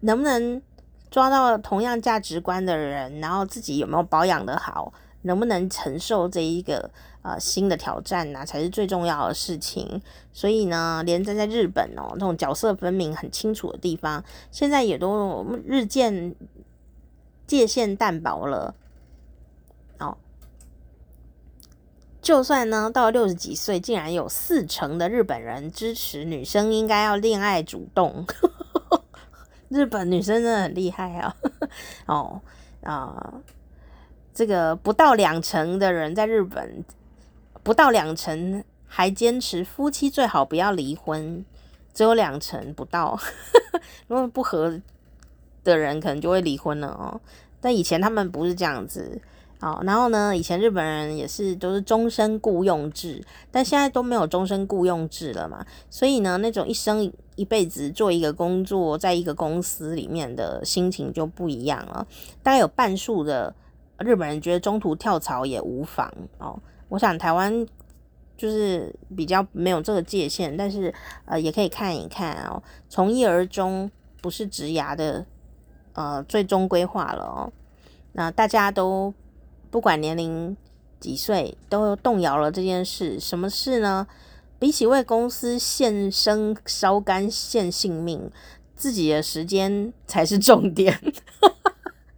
[0.00, 0.62] 能不能
[1.10, 4.92] 抓到同样价值观的人，然后自己有没有保养的好，
[5.22, 6.90] 能不能承受这一个。
[7.28, 10.00] 呃，新的挑战呐、才是最重要的事情。
[10.32, 16.34] 所以呢，连在在日本哦，那种角色分明很清楚的地方，现在也都日渐
[17.46, 18.74] 界限淡薄了。
[19.98, 20.16] 哦，
[22.22, 28.24] 就算呢，到六十几岁，竟然有四成的日本人支持女生应该要恋爱主动。
[29.68, 31.36] 日本女生真的很厉害啊！
[32.06, 32.40] 哦
[32.82, 33.34] 啊、
[34.32, 36.82] 这个不到两成的人在日本。
[37.68, 41.44] 不到两成还坚持夫妻最好不要离婚，
[41.92, 43.20] 只有两成不到，
[44.08, 44.80] 如果不合
[45.62, 47.20] 的人可能就会离婚了哦。
[47.60, 49.20] 但以前他们不是这样子
[49.60, 49.82] 哦。
[49.84, 55.62] 然后呢，以前日本人也是都是终身雇佣制，但现在都没有终身雇佣制了嘛。
[55.90, 62.06] 所以呢，那种一生一辈子做一个工作，在一个公司里面的心情就不一样了。
[62.42, 63.54] 大概有半数的
[63.98, 66.58] 日本人觉得中途跳槽也无妨哦。
[66.88, 67.66] 我想台湾
[68.36, 70.94] 就是比较没有这个界限，但是
[71.26, 73.90] 呃也可以看一看哦，从一而终
[74.22, 75.26] 不是职涯的
[75.92, 77.52] 呃最终规划了哦。
[78.12, 79.12] 那大家都
[79.70, 80.56] 不管年龄
[80.98, 83.20] 几岁，都动摇了这件事。
[83.20, 84.06] 什么事呢？
[84.58, 88.30] 比起为公司献身、烧肝、献性命，
[88.74, 90.98] 自己的时间才是重点。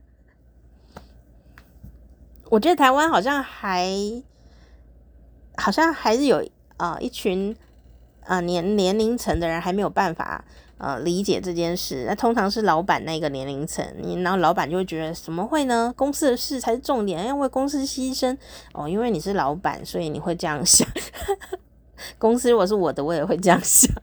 [2.51, 4.23] 我觉得台湾好像还。
[5.61, 6.45] 好像还是有
[6.79, 7.55] 啊、一群
[8.25, 10.45] 啊、年年龄层的人还没有办法
[10.79, 12.05] 呃理解这件事。
[12.07, 15.93] 那通常是老板那个年龄层，你然后老板就会觉得怎么会呢？
[15.97, 18.37] 公司的事才是重点，要为公司牺牲
[18.73, 18.89] 哦。
[18.89, 20.89] 因为你是老板，所以你会这样想。
[22.19, 23.95] 公司如果是我的，我也会这样想。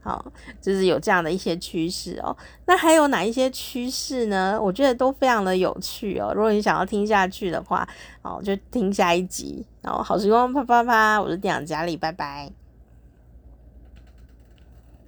[0.00, 0.24] 好，
[0.60, 2.34] 就是有这样的一些趋势哦。
[2.66, 4.58] 那还有哪一些趋势呢？
[4.60, 6.32] 我觉得都非常的有趣哦。
[6.34, 7.86] 如果你想要听下去的话，
[8.22, 9.64] 哦，就听下一集。
[9.82, 12.57] 然后好时光啪啪啪，我是店长佳丽，拜拜。